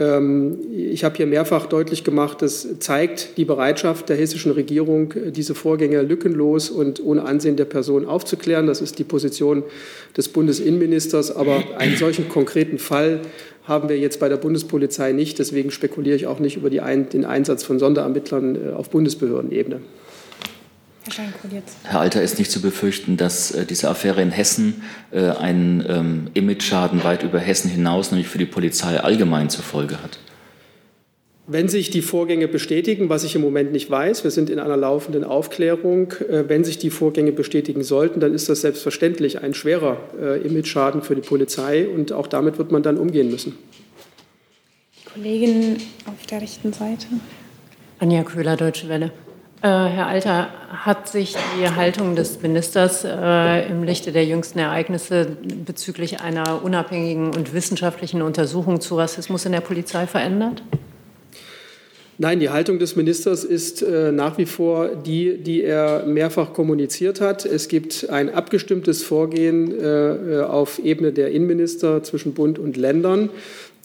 [0.00, 5.54] Ähm, ich habe hier mehrfach deutlich gemacht, das zeigt die Bereitschaft der hessischen Regierung, diese
[5.54, 8.66] Vorgänge lückenlos und ohne Ansehen der Person aufzuklären.
[8.66, 9.62] Das ist die Position
[10.16, 11.36] des Bundesinnenministers.
[11.36, 13.20] Aber einen solchen konkreten Fall
[13.64, 15.38] haben wir jetzt bei der Bundespolizei nicht.
[15.38, 19.80] Deswegen spekuliere ich auch nicht über Ein den Einsatz von Sonderermittlern äh, auf Bundesbehördenebene.
[21.84, 26.30] Herr Alter, ist nicht zu befürchten, dass äh, diese Affäre in Hessen äh, einen ähm,
[26.34, 30.18] Image-Schaden weit über Hessen hinaus, nämlich für die Polizei allgemein zur Folge hat?
[31.46, 34.76] Wenn sich die Vorgänge bestätigen, was ich im Moment nicht weiß, wir sind in einer
[34.76, 39.96] laufenden Aufklärung, äh, wenn sich die Vorgänge bestätigen sollten, dann ist das selbstverständlich ein schwerer
[40.20, 43.58] äh, Image-Schaden für die Polizei und auch damit wird man dann umgehen müssen.
[45.12, 47.06] Kollegin auf der rechten Seite.
[47.98, 49.10] Anja Köhler, Deutsche Welle.
[49.62, 55.36] Äh, Herr Alter, hat sich die Haltung des Ministers äh, im Lichte der jüngsten Ereignisse
[55.66, 60.62] bezüglich einer unabhängigen und wissenschaftlichen Untersuchung zu Rassismus in der Polizei verändert?
[62.16, 67.20] Nein, die Haltung des Ministers ist äh, nach wie vor die, die er mehrfach kommuniziert
[67.20, 67.44] hat.
[67.44, 73.28] Es gibt ein abgestimmtes Vorgehen äh, auf Ebene der Innenminister zwischen Bund und Ländern.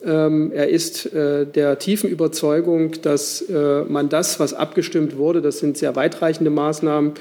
[0.06, 5.58] Ähm, er ist äh, der tiefen Überzeugung, dass äh, man das, was abgestimmt wurde, das
[5.58, 7.14] sind sehr weitreichende Maßnahmen,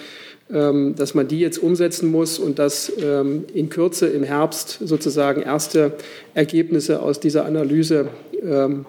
[0.52, 5.40] ähm, dass man die jetzt umsetzen muss und dass ähm, in Kürze im Herbst sozusagen
[5.40, 5.92] erste
[6.34, 8.08] Ergebnisse aus dieser Analyse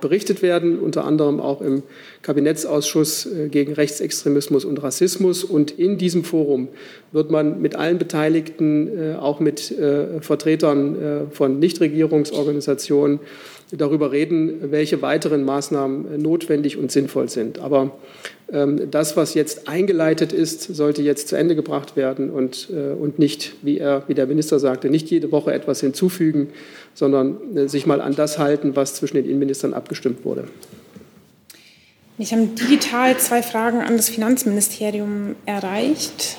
[0.01, 1.83] berichtet werden, unter anderem auch im
[2.23, 5.45] Kabinettsausschuss äh, gegen Rechtsextremismus und Rassismus.
[5.45, 6.67] Und in diesem Forum
[7.13, 9.73] wird man mit allen Beteiligten, auch mit
[10.19, 13.21] Vertretern von Nichtregierungsorganisationen,
[13.71, 17.59] darüber reden, welche weiteren Maßnahmen notwendig und sinnvoll sind.
[17.59, 17.91] Aber
[18.51, 23.17] ähm, das, was jetzt eingeleitet ist, sollte jetzt zu Ende gebracht werden und, äh, und
[23.17, 26.49] nicht, wie, er, wie der Minister sagte, nicht jede Woche etwas hinzufügen,
[26.93, 30.45] sondern äh, sich mal an das halten, was zwischen den Innenministern abgestimmt wurde.
[32.17, 36.37] Ich habe digital zwei Fragen an das Finanzministerium erreicht.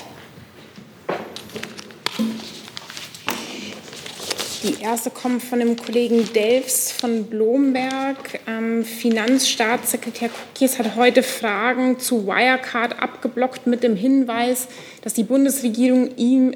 [4.67, 8.41] Die erste kommt von dem Kollegen Delfs von Blomberg.
[8.49, 14.67] Ähm, Finanzstaatssekretär Cookies hat heute Fragen zu Wirecard abgeblockt mit dem Hinweis,
[15.03, 16.53] dass die Bundesregierung ihm,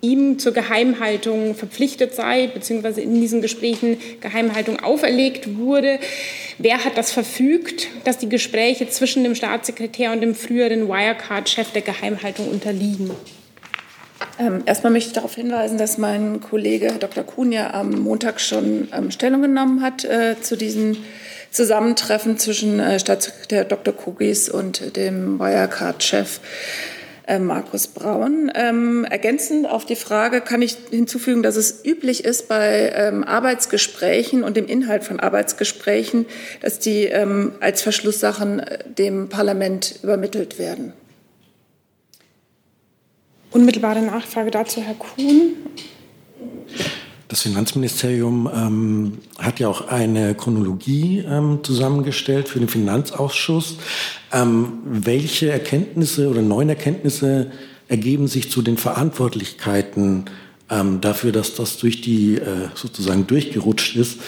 [0.00, 5.98] ihm zur Geheimhaltung verpflichtet sei, beziehungsweise in diesen Gesprächen Geheimhaltung auferlegt wurde.
[6.56, 11.82] Wer hat das verfügt, dass die Gespräche zwischen dem Staatssekretär und dem früheren Wirecard-Chef der
[11.82, 13.10] Geheimhaltung unterliegen?
[14.42, 17.22] Ähm, erstmal möchte ich darauf hinweisen, dass mein Kollege Dr.
[17.22, 20.96] Kuhn ja am Montag schon ähm, Stellung genommen hat äh, zu diesem
[21.52, 23.94] Zusammentreffen zwischen äh, Staatssekretär Dr.
[23.94, 26.40] Kugis und dem Wirecard-Chef.
[27.28, 28.50] Äh, Markus Braun.
[28.56, 34.42] Ähm, ergänzend auf die Frage kann ich hinzufügen, dass es üblich ist bei ähm, Arbeitsgesprächen
[34.42, 36.26] und dem Inhalt von Arbeitsgesprächen,
[36.62, 40.94] dass die ähm, als Verschlusssachen äh, dem Parlament übermittelt werden.
[43.52, 45.56] Unmittelbare Nachfrage dazu, Herr Kuhn.
[47.28, 53.76] Das Finanzministerium ähm, hat ja auch eine Chronologie ähm, zusammengestellt für den Finanzausschuss.
[54.32, 57.50] Ähm, welche Erkenntnisse oder neuen Erkenntnisse
[57.88, 60.26] ergeben sich zu den Verantwortlichkeiten
[60.70, 64.20] ähm, dafür, dass das durch die äh, sozusagen durchgerutscht ist?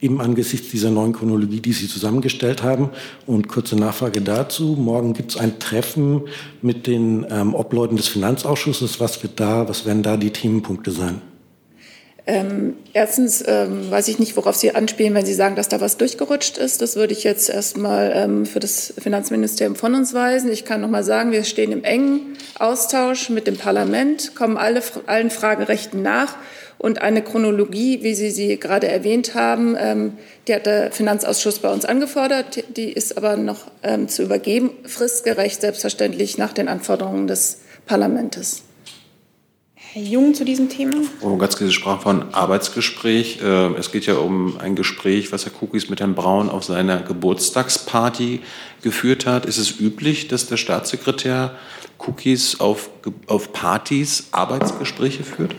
[0.00, 2.90] Eben angesichts dieser neuen Chronologie, die Sie zusammengestellt haben.
[3.26, 4.76] Und kurze Nachfrage dazu.
[4.78, 6.22] Morgen gibt es ein Treffen
[6.62, 9.00] mit den ähm, Obleuten des Finanzausschusses.
[9.00, 11.20] Was wird da, was werden da die Themenpunkte sein?
[12.28, 15.96] Ähm, erstens ähm, weiß ich nicht, worauf Sie anspielen, wenn Sie sagen, dass da was
[15.96, 16.82] durchgerutscht ist.
[16.82, 20.50] Das würde ich jetzt erstmal ähm, für das Finanzministerium von uns weisen.
[20.50, 24.82] Ich kann noch mal sagen, wir stehen im engen Austausch mit dem Parlament, kommen alle,
[25.06, 26.34] allen Fragerechten nach.
[26.78, 30.12] Und eine Chronologie, wie Sie sie gerade erwähnt haben, ähm,
[30.46, 32.64] die hat der Finanzausschuss bei uns angefordert.
[32.76, 38.62] Die ist aber noch ähm, zu übergeben, fristgerecht, selbstverständlich nach den Anforderungen des Parlaments.
[39.96, 41.00] Herr Jung zu diesem Thema.
[41.22, 43.40] Frau Gatzke, Sie sprachen von Arbeitsgespräch.
[43.42, 47.00] Äh, es geht ja um ein Gespräch, was Herr Kukis mit Herrn Braun auf seiner
[47.00, 48.40] Geburtstagsparty
[48.82, 49.46] geführt hat.
[49.46, 51.54] Ist es üblich, dass der Staatssekretär
[51.96, 52.90] Cookies auf,
[53.26, 55.54] auf Partys Arbeitsgespräche führt?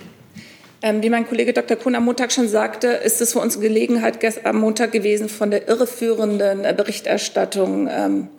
[0.88, 1.76] Ähm, wie mein Kollege Dr.
[1.76, 5.68] Kuhn am Montag schon sagte, ist es für uns Gelegenheit am Montag gewesen, von der
[5.68, 8.30] irreführenden äh, Berichterstattung ähm,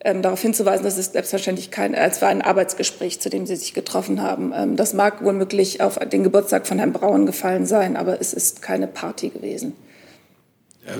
[0.00, 3.74] ähm, darauf hinzuweisen, dass es selbstverständlich kein, es war ein Arbeitsgespräch, zu dem Sie sich
[3.74, 4.52] getroffen haben.
[4.56, 8.60] Ähm, das mag womöglich auf den Geburtstag von Herrn Braun gefallen sein, aber es ist
[8.60, 9.74] keine Party gewesen.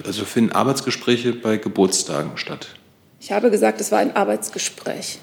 [0.06, 2.68] Also finden Arbeitsgespräche bei Geburtstagen statt?
[3.18, 5.18] Ich habe gesagt, es war ein Arbeitsgespräch.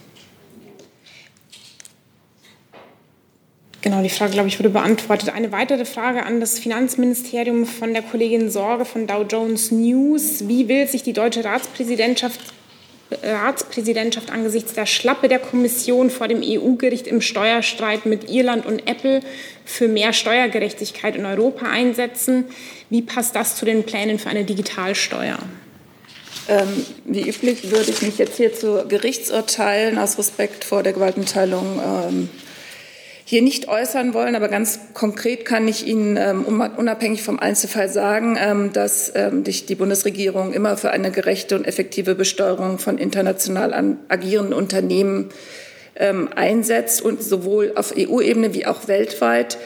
[3.85, 5.29] Genau, die Frage, glaube ich, wurde beantwortet.
[5.29, 10.47] Eine weitere Frage an das Finanzministerium von der Kollegin Sorge von Dow Jones News.
[10.47, 12.39] Wie will sich die deutsche Ratspräsidentschaft
[13.21, 19.19] Ratspräsidentschaft angesichts der Schlappe der Kommission vor dem EU-Gericht im Steuerstreit mit Irland und Apple
[19.65, 22.45] für mehr Steuergerechtigkeit in Europa einsetzen.
[22.89, 25.37] Wie passt das zu den Plänen für eine Digitalsteuer?
[26.49, 31.79] Ähm, wie üblich würde ich mich jetzt hier zu Gerichtsurteilen aus Respekt vor der Gewaltenteilung
[31.85, 32.29] ähm,
[33.27, 38.37] hier nicht äußern wollen, aber ganz konkret kann ich Ihnen ähm, unabhängig vom Einzelfall sagen,
[38.39, 44.53] ähm, dass ähm, die Bundesregierung immer für eine gerechte und effektive Besteuerung von international agierenden
[44.53, 45.29] Unternehmen
[45.97, 49.57] einsetzt und sowohl auf EU-Ebene wie auch weltweit.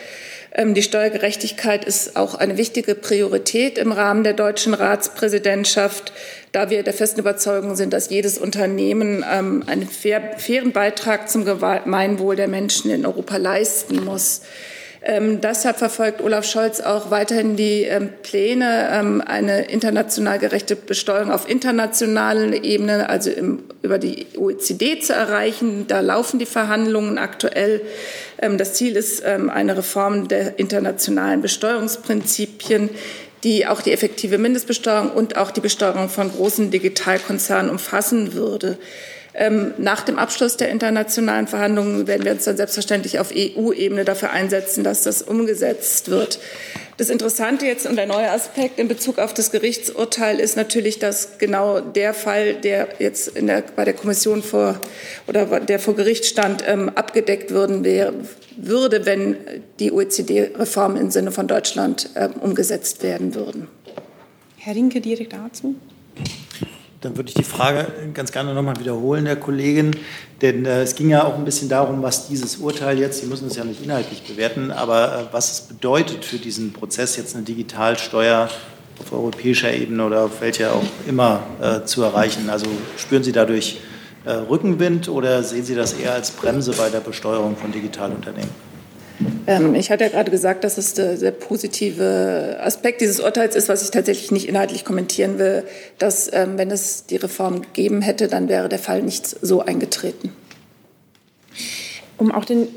[0.57, 6.11] Die Steuergerechtigkeit ist auch eine wichtige Priorität im Rahmen der deutschen Ratspräsidentschaft
[6.51, 11.45] da wir der festen Überzeugung sind, dass jedes Unternehmen ähm, einen fair, fairen Beitrag zum
[11.45, 14.41] Gemeinwohl der Menschen in Europa leisten muss.
[15.01, 21.31] Ähm, deshalb verfolgt Olaf Scholz auch weiterhin die ähm, Pläne, ähm, eine international gerechte Besteuerung
[21.31, 25.87] auf internationaler Ebene, also im, über die OECD zu erreichen.
[25.87, 27.81] Da laufen die Verhandlungen aktuell.
[28.41, 32.89] Ähm, das Ziel ist ähm, eine Reform der internationalen Besteuerungsprinzipien
[33.43, 38.77] die auch die effektive Mindestbesteuerung und auch die Besteuerung von großen Digitalkonzernen umfassen würde.
[39.41, 44.31] Ähm, nach dem Abschluss der internationalen Verhandlungen werden wir uns dann selbstverständlich auf EU-Ebene dafür
[44.31, 46.39] einsetzen, dass das umgesetzt wird.
[46.97, 51.37] Das Interessante jetzt und der neue Aspekt in Bezug auf das Gerichtsurteil ist natürlich, dass
[51.37, 54.77] genau der Fall, der jetzt der, bei der Kommission vor
[55.25, 58.11] oder der vor Gericht stand, ähm, abgedeckt würden, wär,
[58.57, 59.37] würde, wenn
[59.79, 63.69] die OECD-Reformen im Sinne von Deutschland ähm, umgesetzt werden würden.
[64.57, 65.75] Herr Rinke, direkt dazu.
[67.01, 69.95] Dann würde ich die Frage ganz gerne nochmal wiederholen, Herr Kollegin.
[70.41, 73.47] Denn äh, es ging ja auch ein bisschen darum, was dieses Urteil jetzt, Sie müssen
[73.47, 77.45] es ja nicht inhaltlich bewerten, aber äh, was es bedeutet für diesen Prozess, jetzt eine
[77.45, 78.49] Digitalsteuer
[78.99, 82.49] auf europäischer Ebene oder auf welcher auch immer äh, zu erreichen.
[82.49, 83.79] Also spüren Sie dadurch
[84.25, 88.68] äh, Rückenwind oder sehen Sie das eher als Bremse bei der Besteuerung von Digitalunternehmen?
[89.47, 93.67] Ähm, ich hatte ja gerade gesagt, dass es der, der, positive Aspekt dieses Urteils ist,
[93.67, 95.63] was ich tatsächlich nicht inhaltlich kommentieren will,
[95.97, 100.33] dass ähm, wenn es die Reform gegeben hätte, dann wäre der Fall nicht so eingetreten.
[102.17, 102.67] Um auch den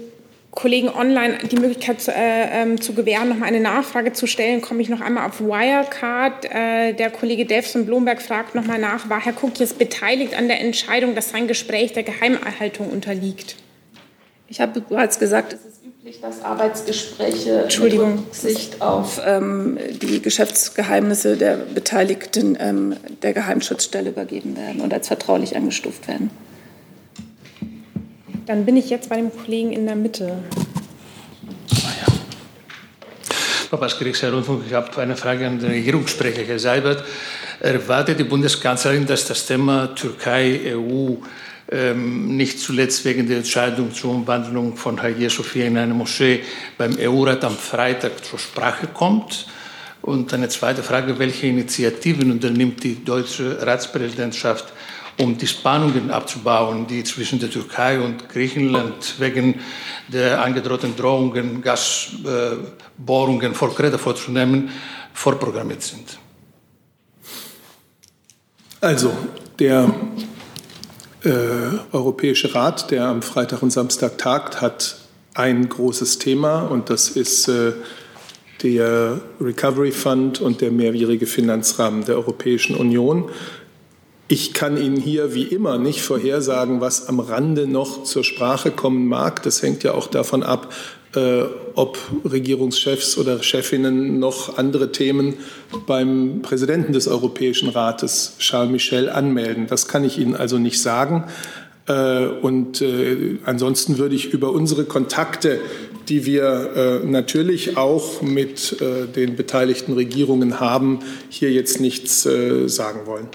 [0.52, 4.60] Kollegen online die Möglichkeit zu, äh, ähm, zu gewähren, noch mal eine Nachfrage zu stellen,
[4.60, 6.44] komme ich noch einmal auf Wirecard.
[6.44, 10.48] Äh, der Kollege Delfs von Blomberg fragt noch mal nach, war Herr jetzt beteiligt an
[10.48, 13.56] der Entscheidung, dass sein Gespräch der Geheimerhaltung unterliegt?
[14.48, 15.71] Ich habe bereits gesagt, es ist
[16.20, 18.16] dass Arbeitsgespräche Entschuldigung.
[18.16, 25.06] mit Rücksicht auf ähm, die Geschäftsgeheimnisse der Beteiligten ähm, der Geheimschutzstelle übergeben werden und als
[25.06, 26.30] vertraulich eingestuft werden.
[28.46, 30.38] Dann bin ich jetzt bei dem Kollegen in der Mitte.
[33.70, 37.04] Frau Baskirich, Herr Rundfunk, ich habe eine Frage an den Regierungssprecher, Herr Seibert.
[37.60, 41.14] Erwartet die Bundeskanzlerin, dass das Thema Türkei-EU
[41.72, 46.42] ähm, nicht zuletzt wegen der Entscheidung zur Umwandlung von Hagia Sophia in eine Moschee
[46.76, 49.46] beim EU-Rat am Freitag zur Sprache kommt?
[50.02, 54.72] Und eine zweite Frage, welche Initiativen unternimmt die deutsche Ratspräsidentschaft,
[55.18, 59.60] um die Spannungen abzubauen, die zwischen der Türkei und Griechenland wegen
[60.08, 64.70] der angedrohten Drohungen, Gasbohrungen vor Kreta vorzunehmen,
[65.14, 66.18] vorprogrammiert sind.
[68.80, 69.16] Also,
[69.58, 69.94] der
[71.24, 71.30] äh,
[71.92, 74.96] Europäische Rat, der am Freitag und Samstag tagt, hat
[75.34, 77.72] ein großes Thema und das ist äh,
[78.62, 83.28] der Recovery Fund und der mehrjährige Finanzrahmen der Europäischen Union.
[84.28, 89.06] Ich kann Ihnen hier wie immer nicht vorhersagen, was am Rande noch zur Sprache kommen
[89.08, 89.42] mag.
[89.42, 90.72] Das hängt ja auch davon ab,
[91.14, 91.42] äh,
[91.74, 95.34] ob Regierungschefs oder Chefinnen noch andere Themen
[95.86, 99.66] beim Präsidenten des Europäischen Rates, Charles Michel, anmelden.
[99.66, 101.24] Das kann ich Ihnen also nicht sagen.
[101.86, 105.60] Äh, und äh, ansonsten würde ich über unsere Kontakte,
[106.08, 112.68] die wir äh, natürlich auch mit äh, den beteiligten Regierungen haben, hier jetzt nichts äh,
[112.68, 113.28] sagen wollen.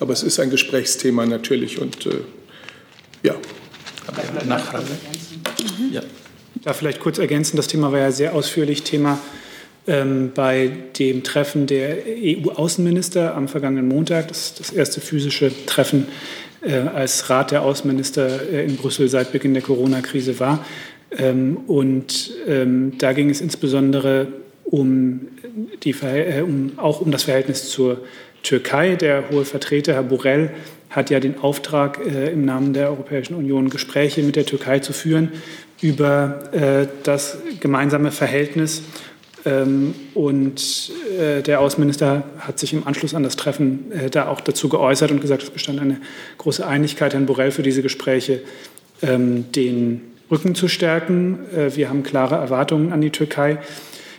[0.00, 2.20] Aber es ist ein Gesprächsthema natürlich und äh,
[3.22, 3.34] ja.
[4.46, 4.86] Nachfrage.
[5.90, 6.02] Ja.
[6.64, 9.18] Da vielleicht kurz ergänzen, das Thema war ja sehr ausführlich Thema
[9.86, 16.08] ähm, bei dem Treffen der EU-Außenminister am vergangenen Montag, das, das erste physische Treffen
[16.62, 20.64] äh, als Rat der Außenminister äh, in Brüssel seit Beginn der Corona-Krise war.
[21.18, 24.28] Ähm, und ähm, da ging es insbesondere
[24.64, 25.28] um,
[25.82, 28.00] die, äh, um, auch um das Verhältnis zur
[28.42, 28.96] Türkei.
[28.96, 30.50] Der hohe Vertreter, Herr Borrell,
[30.88, 34.94] hat ja den Auftrag, äh, im Namen der Europäischen Union Gespräche mit der Türkei zu
[34.94, 35.32] führen
[35.80, 38.82] über äh, das gemeinsame Verhältnis.
[39.44, 44.40] Ähm, und äh, der Außenminister hat sich im Anschluss an das Treffen äh, da auch
[44.40, 46.00] dazu geäußert und gesagt, es bestand eine
[46.38, 48.40] große Einigkeit, Herrn Borrell für diese Gespräche
[49.02, 50.00] ähm, den
[50.30, 51.40] Rücken zu stärken.
[51.54, 53.58] Äh, wir haben klare Erwartungen an die Türkei.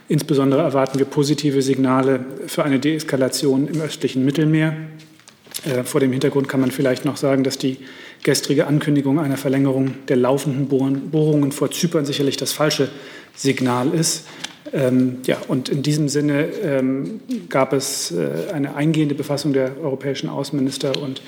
[0.07, 4.75] Insbesondere erwarten wir positive Signale für eine Deeskalation im östlichen Mittelmeer.
[5.65, 7.77] Äh, vor dem Hintergrund kann man vielleicht noch sagen, dass die
[8.25, 12.89] gestrige Ankündigung einer Verlängerung der laufenden Bohrungen vor Zypern sicherlich das falsche
[13.35, 14.25] Signal ist.
[14.73, 17.19] Ähm, ja, und in diesem Sinne ähm,
[17.49, 21.21] gab es äh, eine eingehende Befassung der europäischen Außenminister und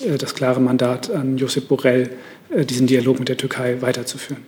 [0.00, 2.10] äh, das klare Mandat an Josep Borrell,
[2.50, 4.42] äh, diesen Dialog mit der Türkei weiterzuführen.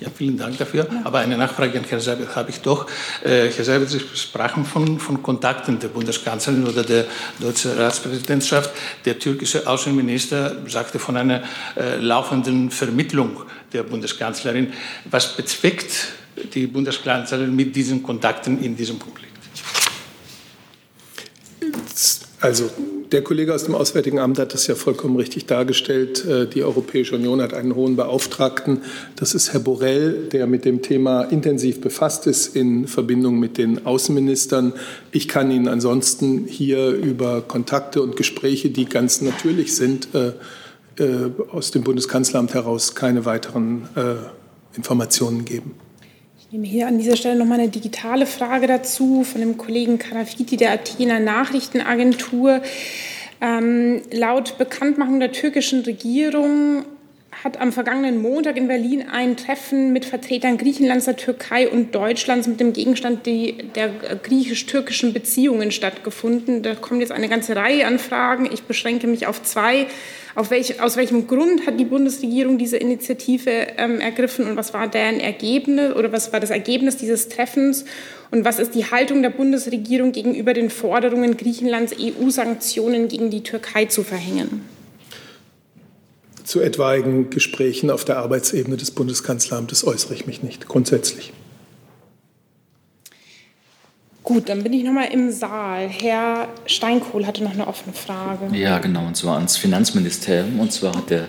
[0.00, 0.88] Ja, vielen Dank dafür.
[1.04, 2.86] Aber eine Nachfrage an Herrn Seibert habe ich doch.
[3.22, 7.04] Äh, Herr Seibert, Sie sprachen von, von Kontakten der Bundeskanzlerin oder der
[7.38, 8.70] deutschen Ratspräsidentschaft.
[9.04, 11.44] Der türkische Außenminister sagte von einer
[11.76, 13.42] äh, laufenden Vermittlung
[13.72, 14.72] der Bundeskanzlerin.
[15.04, 16.08] Was bezweckt
[16.54, 19.32] die Bundeskanzlerin mit diesen Kontakten in diesem Konflikt?
[22.40, 22.68] Also
[23.12, 26.24] der Kollege aus dem Auswärtigen Amt hat das ja vollkommen richtig dargestellt.
[26.24, 28.82] Äh, die Europäische Union hat einen hohen Beauftragten.
[29.16, 33.86] Das ist Herr Borrell, der mit dem Thema intensiv befasst ist in Verbindung mit den
[33.86, 34.72] Außenministern.
[35.12, 40.32] Ich kann Ihnen ansonsten hier über Kontakte und Gespräche, die ganz natürlich sind, äh,
[41.02, 43.88] äh, aus dem Bundeskanzleramt heraus keine weiteren
[44.76, 45.72] Informationen geben.
[46.54, 49.98] Ich nehme hier an dieser Stelle noch mal eine digitale Frage dazu von dem Kollegen
[49.98, 52.62] Karafiti der Athener Nachrichtenagentur.
[53.40, 56.84] Ähm, laut Bekanntmachung der türkischen Regierung
[57.44, 62.48] hat am vergangenen Montag in Berlin ein Treffen mit Vertretern Griechenlands, der Türkei und Deutschlands
[62.48, 66.62] mit dem Gegenstand die, der griechisch-türkischen Beziehungen stattgefunden.
[66.62, 68.48] Da kommt jetzt eine ganze Reihe an Fragen.
[68.50, 69.86] Ich beschränke mich auf zwei.
[70.34, 74.88] Auf welch, aus welchem Grund hat die Bundesregierung diese Initiative ähm, ergriffen und was war
[74.88, 77.84] deren Ergebnis oder was war das Ergebnis dieses Treffens?
[78.30, 83.84] Und was ist die Haltung der Bundesregierung gegenüber den Forderungen Griechenlands, EU-Sanktionen gegen die Türkei
[83.84, 84.73] zu verhängen?
[86.44, 91.32] Zu etwaigen Gesprächen auf der Arbeitsebene des Bundeskanzleramtes äußere ich mich nicht, grundsätzlich.
[94.22, 95.88] Gut, dann bin ich noch mal im Saal.
[95.88, 98.54] Herr Steinkohl hatte noch eine offene Frage.
[98.56, 100.60] Ja, genau, und zwar ans Finanzministerium.
[100.60, 101.28] Und zwar hat der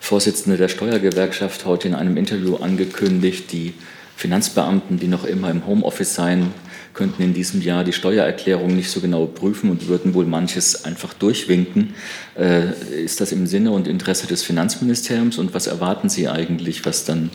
[0.00, 3.74] Vorsitzende der Steuergewerkschaft heute in einem Interview angekündigt, die
[4.16, 6.52] Finanzbeamten, die noch immer im Homeoffice sein,
[6.94, 11.12] könnten in diesem Jahr die Steuererklärung nicht so genau prüfen und würden wohl manches einfach
[11.12, 11.94] durchwinken.
[12.38, 17.04] Äh, ist das im Sinne und Interesse des Finanzministeriums und was erwarten Sie eigentlich, was
[17.04, 17.30] dann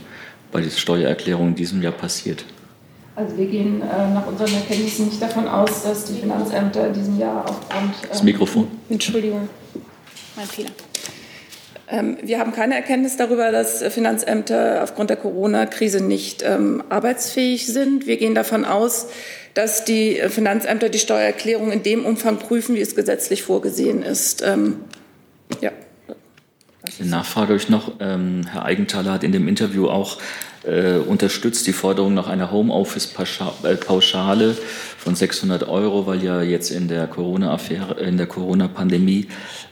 [0.52, 2.46] bei der Steuererklärung in diesem Jahr passiert?
[3.16, 7.20] Also wir gehen äh, nach unseren Erkenntnissen nicht davon aus, dass die Finanzämter in diesem
[7.20, 7.92] Jahr aufgrund...
[8.04, 8.68] Äh, das Mikrofon.
[8.90, 9.50] Entschuldigung,
[10.38, 10.70] mein Fehler.
[11.90, 18.06] Ähm, wir haben keine Erkenntnis darüber, dass Finanzämter aufgrund der Corona-Krise nicht ähm, arbeitsfähig sind.
[18.06, 19.08] Wir gehen davon aus,
[19.56, 24.44] dass die Finanzämter die Steuererklärung in dem Umfang prüfen, wie es gesetzlich vorgesehen ist.
[24.44, 24.82] Ähm,
[25.62, 25.72] ja.
[27.00, 28.00] Eine Nachfrage ich noch.
[28.00, 30.18] Herr Eigenthaler hat in dem Interview auch
[30.64, 34.58] äh, unterstützt die Forderung nach einer Homeoffice-Pauschale
[35.00, 39.28] von 600 Euro, weil ja jetzt in der Corona-Affäre, in der Corona-Pandemie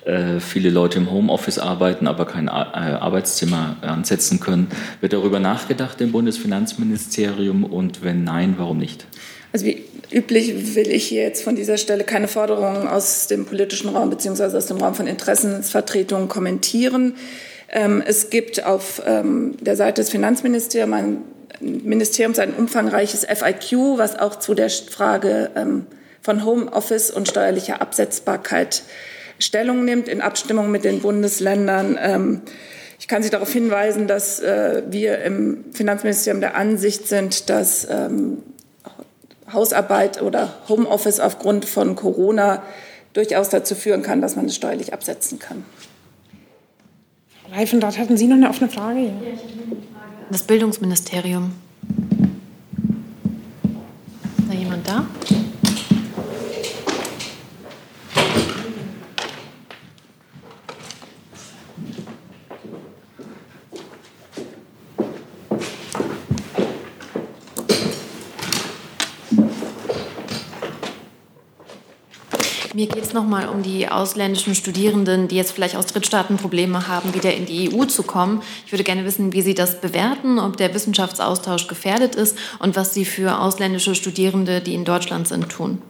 [0.05, 4.67] äh, viele Leute im Homeoffice arbeiten, aber kein äh, Arbeitszimmer ansetzen können.
[5.01, 9.05] Wird darüber nachgedacht im Bundesfinanzministerium und wenn nein, warum nicht?
[9.51, 13.89] Also wie üblich will ich hier jetzt von dieser Stelle keine Forderungen aus dem politischen
[13.89, 14.55] Raum bzw.
[14.55, 17.15] aus dem Raum von Interessensvertretungen kommentieren.
[17.69, 21.17] Ähm, es gibt auf ähm, der Seite des Finanzministeriums ein,
[21.59, 25.85] Ministeriums ein umfangreiches FIQ, was auch zu der Frage ähm,
[26.21, 28.83] von Homeoffice und steuerlicher Absetzbarkeit
[29.39, 32.41] Stellung nimmt in Abstimmung mit den Bundesländern.
[32.99, 37.87] Ich kann Sie darauf hinweisen, dass äh, wir im Finanzministerium der Ansicht sind, dass
[39.51, 42.63] Hausarbeit oder Homeoffice aufgrund von Corona
[43.13, 45.65] durchaus dazu führen kann, dass man es steuerlich absetzen kann.
[47.51, 48.99] Reifenrad, hatten Sie noch eine offene Frage?
[48.99, 49.11] Ja.
[50.29, 51.53] Das Bildungsministerium.
[54.37, 55.05] Ist da jemand da?
[72.87, 77.13] Mir geht es nochmal um die ausländischen Studierenden, die jetzt vielleicht aus Drittstaaten Probleme haben,
[77.13, 78.41] wieder in die EU zu kommen.
[78.65, 82.93] Ich würde gerne wissen, wie Sie das bewerten, ob der Wissenschaftsaustausch gefährdet ist und was
[82.93, 85.81] Sie für ausländische Studierende, die in Deutschland sind, tun.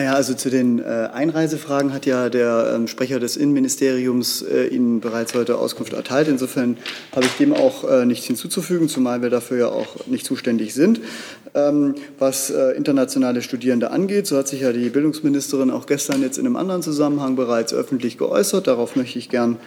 [0.00, 5.00] Naja, also zu den äh, Einreisefragen hat ja der ähm, Sprecher des Innenministeriums äh, Ihnen
[5.00, 6.26] bereits heute Auskunft erteilt.
[6.26, 6.78] Insofern
[7.14, 11.02] habe ich dem auch äh, nichts hinzuzufügen, zumal wir dafür ja auch nicht zuständig sind.
[11.52, 16.46] Ähm, was internationale Studierende angeht, so hat sich ja die Bildungsministerin auch gestern jetzt in
[16.46, 18.68] einem anderen Zusammenhang bereits öffentlich geäußert.
[18.68, 19.58] Darauf möchte ich gern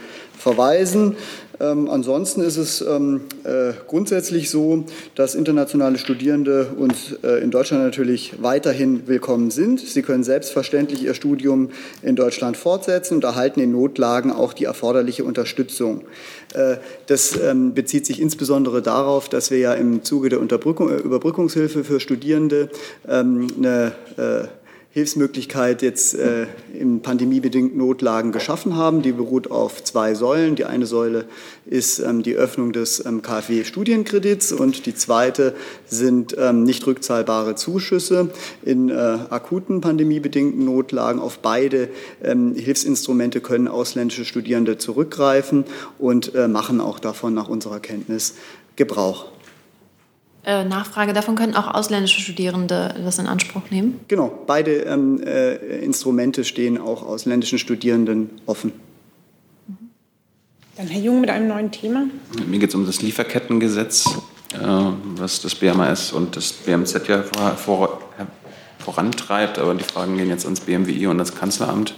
[0.43, 1.15] verweisen.
[1.59, 4.83] Ähm, ansonsten ist es ähm, äh, grundsätzlich so,
[5.15, 9.79] dass internationale Studierende uns äh, in Deutschland natürlich weiterhin willkommen sind.
[9.79, 11.69] Sie können selbstverständlich ihr Studium
[12.01, 16.01] in Deutschland fortsetzen und erhalten in Notlagen auch die erforderliche Unterstützung.
[16.53, 16.77] Äh,
[17.07, 22.69] das ähm, bezieht sich insbesondere darauf, dass wir ja im Zuge der Überbrückungshilfe für Studierende
[23.07, 24.47] ähm, eine äh,
[24.93, 29.01] Hilfsmöglichkeit jetzt äh, in pandemiebedingten Notlagen geschaffen haben.
[29.01, 30.55] Die beruht auf zwei Säulen.
[30.55, 31.25] Die eine Säule
[31.65, 35.55] ist ähm, die Öffnung des ähm, KfW-Studienkredits und die zweite
[35.87, 38.29] sind ähm, nicht rückzahlbare Zuschüsse
[38.61, 41.19] in äh, akuten pandemiebedingten Notlagen.
[41.19, 41.89] Auf beide
[42.23, 45.63] ähm, Hilfsinstrumente können ausländische Studierende zurückgreifen
[45.97, 48.35] und äh, machen auch davon nach unserer Kenntnis
[48.75, 49.25] Gebrauch.
[50.45, 54.01] Äh, Nachfrage, davon können auch ausländische Studierende das in Anspruch nehmen?
[54.09, 58.73] Genau, beide ähm, äh, Instrumente stehen auch ausländischen Studierenden offen.
[60.75, 62.07] Dann Herr Jung mit einem neuen Thema.
[62.45, 64.05] Mir geht es um das Lieferkettengesetz,
[64.53, 64.57] äh,
[65.15, 68.01] was das BMAS und das BMZ ja vor, vor,
[68.79, 71.95] vorantreibt, aber die Fragen gehen jetzt ans BMWI und ans Kanzleramt.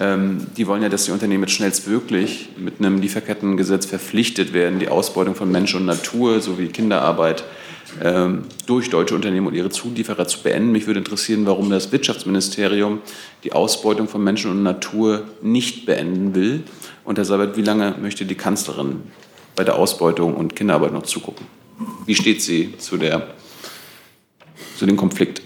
[0.00, 4.88] Ähm, die wollen ja, dass die Unternehmen jetzt schnellstmöglich mit einem Lieferkettengesetz verpflichtet werden, die
[4.88, 7.44] Ausbeutung von Mensch und Natur sowie Kinderarbeit
[8.02, 10.72] ähm, durch deutsche Unternehmen und ihre Zulieferer zu beenden.
[10.72, 13.02] Mich würde interessieren, warum das Wirtschaftsministerium
[13.44, 16.62] die Ausbeutung von Menschen und Natur nicht beenden will.
[17.04, 19.02] Und Herr Seibert, wie lange möchte die Kanzlerin
[19.54, 21.44] bei der Ausbeutung und Kinderarbeit noch zugucken?
[22.06, 23.26] Wie steht sie zu, der,
[24.78, 25.42] zu dem Konflikt?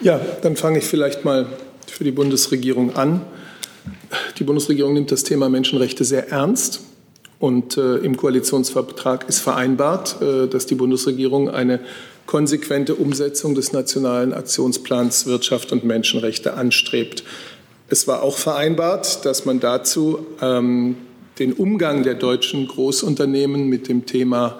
[0.00, 1.46] Ja, dann fange ich vielleicht mal
[2.02, 3.20] für die Bundesregierung an.
[4.40, 6.80] Die Bundesregierung nimmt das Thema Menschenrechte sehr ernst.
[7.38, 11.78] Und äh, im Koalitionsvertrag ist vereinbart, äh, dass die Bundesregierung eine
[12.26, 17.22] konsequente Umsetzung des Nationalen Aktionsplans Wirtschaft und Menschenrechte anstrebt.
[17.88, 20.96] Es war auch vereinbart, dass man dazu ähm,
[21.38, 24.58] den Umgang der deutschen Großunternehmen mit dem Thema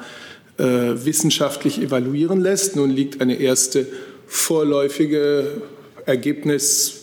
[0.58, 2.76] äh, wissenschaftlich evaluieren lässt.
[2.76, 3.88] Nun liegt eine erste
[4.28, 5.60] vorläufige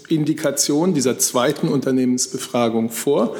[0.09, 3.35] Ergebnisindikation dieser zweiten Unternehmensbefragung vor.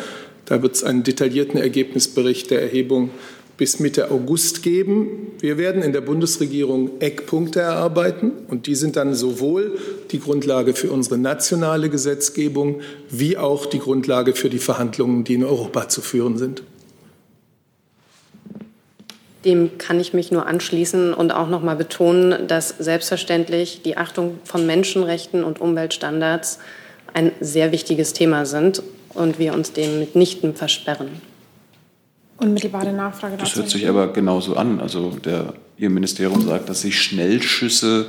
[0.46, 3.10] Da wird es einen detaillierten Ergebnisbericht der Erhebung
[3.58, 5.32] bis Mitte August geben.
[5.40, 9.80] Wir werden in der Bundesregierung Eckpunkte erarbeiten und die sind dann sowohl
[10.12, 15.44] die Grundlage für unsere nationale Gesetzgebung wie auch die Grundlage für die Verhandlungen, die in
[15.44, 16.62] Europa zu führen sind.
[19.46, 24.40] Dem kann ich mich nur anschließen und auch noch mal betonen, dass selbstverständlich die Achtung
[24.44, 26.60] von Menschenrechten und Umweltstandards
[27.14, 28.84] ein sehr wichtiges Thema sind
[29.14, 31.10] und wir uns dem mitnichten versperren.
[32.38, 33.46] Unmittelbare Nachfrage dazu.
[33.46, 34.80] Das hört sich aber genauso an.
[34.80, 38.08] Also der, Ihr Ministerium sagt, dass Sie Schnellschüsse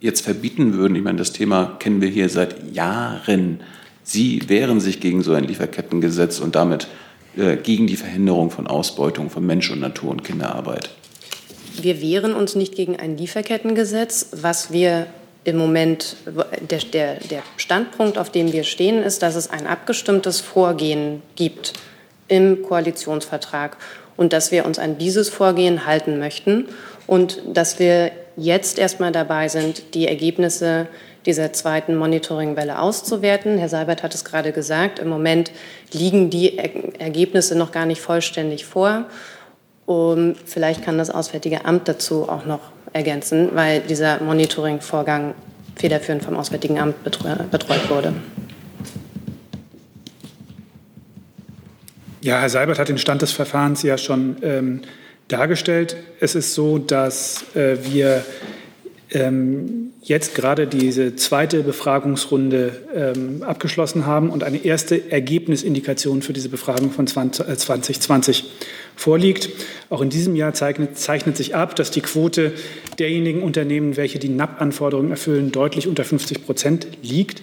[0.00, 0.96] jetzt verbieten würden.
[0.96, 3.60] Ich meine, das Thema kennen wir hier seit Jahren.
[4.02, 6.88] Sie wehren sich gegen so ein Lieferkettengesetz und damit
[7.36, 10.90] äh, gegen die Verhinderung von Ausbeutung von Mensch und Natur und Kinderarbeit.
[11.80, 14.28] Wir wehren uns nicht gegen ein Lieferkettengesetz.
[14.32, 15.06] Was wir
[15.44, 16.16] im Moment,
[16.70, 21.74] der, der, der Standpunkt, auf dem wir stehen, ist, dass es ein abgestimmtes Vorgehen gibt
[22.28, 23.76] im Koalitionsvertrag
[24.16, 26.66] und dass wir uns an dieses Vorgehen halten möchten
[27.06, 30.88] und dass wir jetzt erstmal dabei sind, die Ergebnisse
[31.26, 33.58] dieser zweiten Monitoringwelle auszuwerten.
[33.58, 35.50] Herr Seibert hat es gerade gesagt, im Moment
[35.92, 39.06] liegen die Ergebnisse noch gar nicht vollständig vor.
[39.86, 42.60] Um, vielleicht kann das Auswärtige Amt dazu auch noch
[42.94, 45.34] ergänzen, weil dieser Monitoringvorgang
[45.76, 48.14] federführend vom Auswärtigen Amt betreut wurde.
[52.22, 54.80] Ja, Herr Seibert hat den Stand des Verfahrens ja schon ähm,
[55.28, 55.96] dargestellt.
[56.20, 58.24] Es ist so, dass äh, wir
[59.14, 66.48] ähm, jetzt gerade diese zweite Befragungsrunde ähm, abgeschlossen haben und eine erste Ergebnisindikation für diese
[66.48, 68.44] Befragung von 20, äh, 2020
[68.96, 69.48] vorliegt.
[69.90, 72.52] Auch in diesem Jahr zeichnet, zeichnet sich ab, dass die Quote
[72.98, 77.42] derjenigen Unternehmen, welche die NAP-Anforderungen erfüllen, deutlich unter 50 Prozent liegt.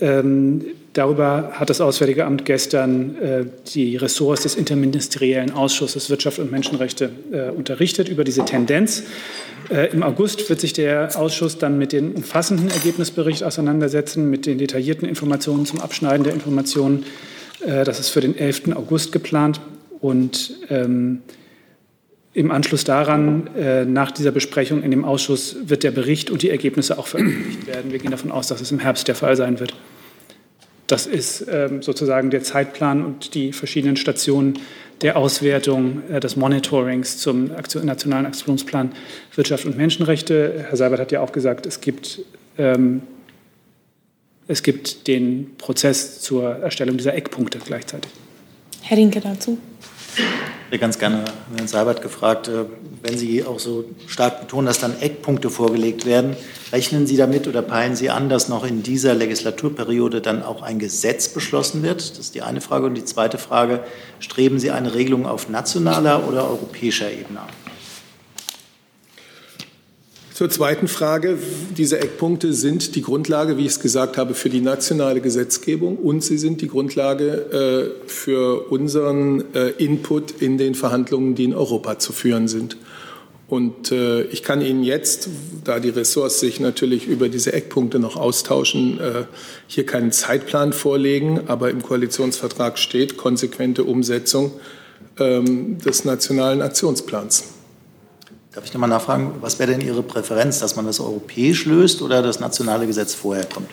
[0.00, 3.44] Ähm, darüber hat das Auswärtige Amt gestern äh,
[3.74, 9.04] die Ressorts des Interministeriellen Ausschusses Wirtschaft und Menschenrechte äh, unterrichtet über diese Tendenz.
[9.70, 14.58] Äh, Im August wird sich der Ausschuss dann mit dem umfassenden Ergebnisbericht auseinandersetzen, mit den
[14.58, 17.04] detaillierten Informationen zum Abschneiden der Informationen.
[17.66, 18.76] Äh, das ist für den 11.
[18.76, 19.60] August geplant.
[20.00, 21.22] Und ähm,
[22.32, 26.50] im Anschluss daran, äh, nach dieser Besprechung in dem Ausschuss, wird der Bericht und die
[26.50, 27.90] Ergebnisse auch veröffentlicht werden.
[27.90, 29.74] Wir gehen davon aus, dass es im Herbst der Fall sein wird.
[30.88, 34.58] Das ist ähm, sozusagen der Zeitplan und die verschiedenen Stationen
[35.02, 37.50] der Auswertung äh, des Monitorings zum
[37.82, 38.92] Nationalen Aktionsplan
[39.34, 40.64] Wirtschaft und Menschenrechte.
[40.68, 42.20] Herr Seibert hat ja auch gesagt, es gibt,
[42.56, 43.02] ähm,
[44.48, 48.10] es gibt den Prozess zur Erstellung dieser Eckpunkte gleichzeitig.
[48.80, 49.58] Herr Rinke dazu.
[50.16, 51.24] Ich hätte ganz gerne
[51.56, 52.64] Herrn Seibert gefragt, äh,
[53.02, 56.36] wenn Sie auch so stark betonen, dass dann Eckpunkte vorgelegt werden,
[56.72, 60.78] rechnen Sie damit oder peilen Sie an, dass noch in dieser Legislaturperiode dann auch ein
[60.78, 62.10] Gesetz beschlossen wird?
[62.10, 62.86] Das ist die eine Frage.
[62.86, 63.80] Und die zweite Frage,
[64.20, 67.67] streben Sie eine Regelung auf nationaler oder europäischer Ebene an?
[70.38, 71.36] Zur zweiten Frage.
[71.76, 76.22] Diese Eckpunkte sind die Grundlage, wie ich es gesagt habe, für die nationale Gesetzgebung und
[76.22, 81.98] sie sind die Grundlage äh, für unseren äh, Input in den Verhandlungen, die in Europa
[81.98, 82.76] zu führen sind.
[83.48, 85.28] Und äh, ich kann Ihnen jetzt,
[85.64, 89.00] da die Ressorts sich natürlich über diese Eckpunkte noch austauschen,
[89.66, 94.52] hier keinen Zeitplan vorlegen, aber im Koalitionsvertrag steht konsequente Umsetzung
[95.18, 97.57] ähm, des nationalen Aktionsplans.
[98.58, 102.22] Darf ich nochmal nachfragen, was wäre denn Ihre Präferenz, dass man das europäisch löst oder
[102.22, 103.68] das nationale Gesetz vorher kommt?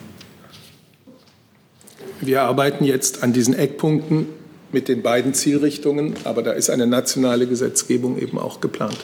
[2.22, 4.28] Wir arbeiten jetzt an diesen Eckpunkten
[4.72, 9.03] mit den beiden Zielrichtungen, aber da ist eine nationale Gesetzgebung eben auch geplant.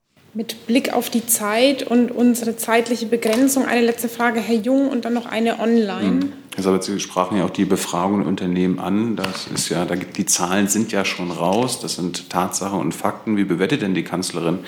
[0.33, 5.03] Mit Blick auf die Zeit und unsere zeitliche Begrenzung eine letzte Frage, Herr Jung, und
[5.03, 6.21] dann noch eine online.
[6.21, 6.33] Hm.
[6.55, 9.17] Herr Sabitz, Sie sprachen ja auch die Befragungen Unternehmen an.
[9.17, 11.81] Das ist ja, da gibt, die Zahlen sind ja schon raus.
[11.81, 13.35] Das sind Tatsachen und Fakten.
[13.35, 14.59] Wie bewertet denn die Kanzlerin,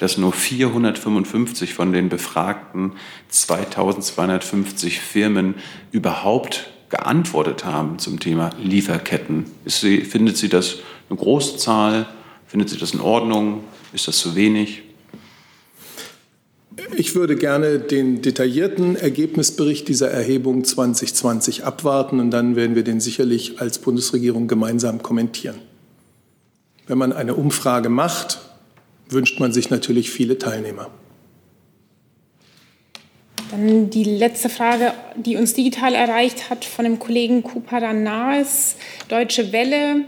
[0.00, 2.94] dass nur 455 von den befragten
[3.28, 5.54] 2250 Firmen
[5.92, 9.46] überhaupt geantwortet haben zum Thema Lieferketten?
[9.66, 10.78] Sie, findet sie das
[11.08, 12.06] eine große Zahl?
[12.48, 13.62] Findet sie das in Ordnung?
[13.92, 14.82] Ist das zu wenig?
[16.96, 23.00] Ich würde gerne den detaillierten Ergebnisbericht dieser Erhebung 2020 abwarten und dann werden wir den
[23.00, 25.58] sicherlich als Bundesregierung gemeinsam kommentieren.
[26.86, 28.40] Wenn man eine Umfrage macht,
[29.08, 30.90] wünscht man sich natürlich viele Teilnehmer.
[33.50, 38.76] Dann die letzte Frage, die uns digital erreicht hat von dem Kollegen Kuparanas,
[39.08, 40.06] Deutsche Welle.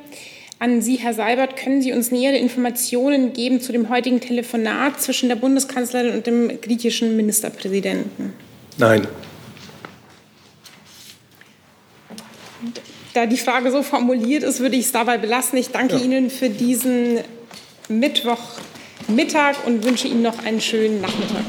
[0.59, 5.29] An Sie, Herr Seibert, können Sie uns nähere Informationen geben zu dem heutigen Telefonat zwischen
[5.29, 8.33] der Bundeskanzlerin und dem griechischen Ministerpräsidenten?
[8.79, 9.07] Nein.
[13.13, 15.59] Da die Frage so formuliert ist, würde ich es dabei belassen.
[15.59, 16.03] Ich danke ja.
[16.03, 17.21] Ihnen für diesen
[17.89, 21.45] Mittwochmittag und wünsche Ihnen noch einen schönen Nachmittag.